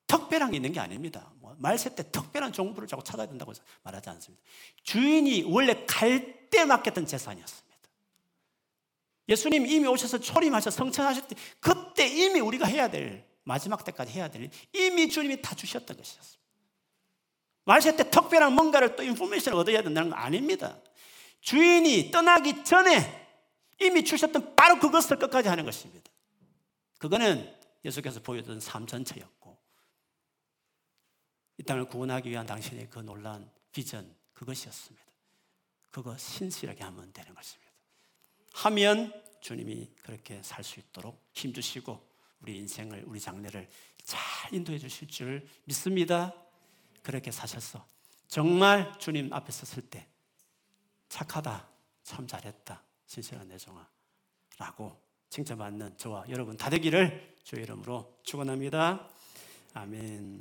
특별한 0.07 0.51
게 0.51 0.55
있는 0.55 0.71
게 0.71 0.79
아닙니다. 0.79 1.29
뭐 1.41 1.57
말세 1.59 1.93
때 1.93 2.09
특별한 2.09 2.53
정보를 2.53 2.87
자꾸 2.87 3.03
찾아야 3.03 3.27
된다고 3.27 3.51
말하지 3.83 4.09
않습니다. 4.11 4.41
주인이 4.83 5.43
원래 5.43 5.85
갈 5.85 6.40
때 6.51 6.65
맡겼던 6.65 7.07
재산이었습니다. 7.07 7.71
예수님 9.29 9.65
이미 9.65 9.87
오셔서 9.87 10.19
초림하셔 10.19 10.69
성천하실 10.69 11.27
때 11.29 11.35
그때 11.59 12.05
이미 12.05 12.39
우리가 12.39 12.67
해야 12.67 12.89
될 12.89 13.25
마지막 13.43 13.83
때까지 13.83 14.11
해야 14.11 14.27
될 14.27 14.51
이미 14.73 15.09
주님이 15.09 15.41
다 15.41 15.55
주셨던 15.55 15.97
것이었습니다. 15.97 16.41
말세 17.65 17.95
때 17.95 18.09
특별한 18.09 18.53
뭔가를 18.53 18.95
또 18.95 19.03
인포메이션을 19.03 19.57
얻어야 19.57 19.81
된다는 19.81 20.09
거 20.09 20.15
아닙니다. 20.15 20.77
주인이 21.39 22.11
떠나기 22.11 22.63
전에 22.63 23.29
이미 23.79 24.03
주셨던 24.03 24.55
바로 24.55 24.79
그것을 24.79 25.17
끝까지 25.17 25.47
하는 25.47 25.65
것입니다. 25.65 26.11
그거는 26.99 27.55
예수께서 27.83 28.19
보여준 28.19 28.59
삶 28.59 28.85
전체였고 28.85 29.57
이 31.57 31.63
땅을 31.63 31.85
구원하기 31.85 32.29
위한 32.29 32.45
당신의 32.45 32.89
그 32.89 32.99
놀라운 32.99 33.49
비전 33.71 34.15
그것이었습니다. 34.33 35.10
그거 35.91 36.17
신실하게 36.17 36.83
하면 36.85 37.11
되는 37.13 37.33
것입니다. 37.33 37.71
하면 38.53 39.13
주님이 39.41 39.91
그렇게 40.03 40.41
살 40.43 40.63
수 40.63 40.79
있도록 40.79 41.29
힘주시고 41.33 42.09
우리 42.41 42.57
인생을 42.57 43.03
우리 43.05 43.19
장래를 43.19 43.69
잘 44.03 44.53
인도해 44.53 44.79
주실 44.79 45.07
줄 45.07 45.47
믿습니다. 45.65 46.33
그렇게 47.03 47.31
사셔서 47.31 47.85
정말 48.27 48.97
주님 48.99 49.31
앞에 49.33 49.51
섰을 49.51 49.89
때 49.89 50.07
착하다, 51.09 51.67
참 52.03 52.25
잘했다, 52.25 52.83
신실한 53.05 53.47
내 53.49 53.57
종아 53.57 53.87
라고 54.57 55.01
칭찬받는 55.29 55.97
저와 55.97 56.25
여러분 56.29 56.55
다 56.57 56.69
되기를 56.69 57.35
주의 57.43 57.63
이름으로 57.63 58.19
축원합니다. 58.23 59.09
아멘. 59.73 60.39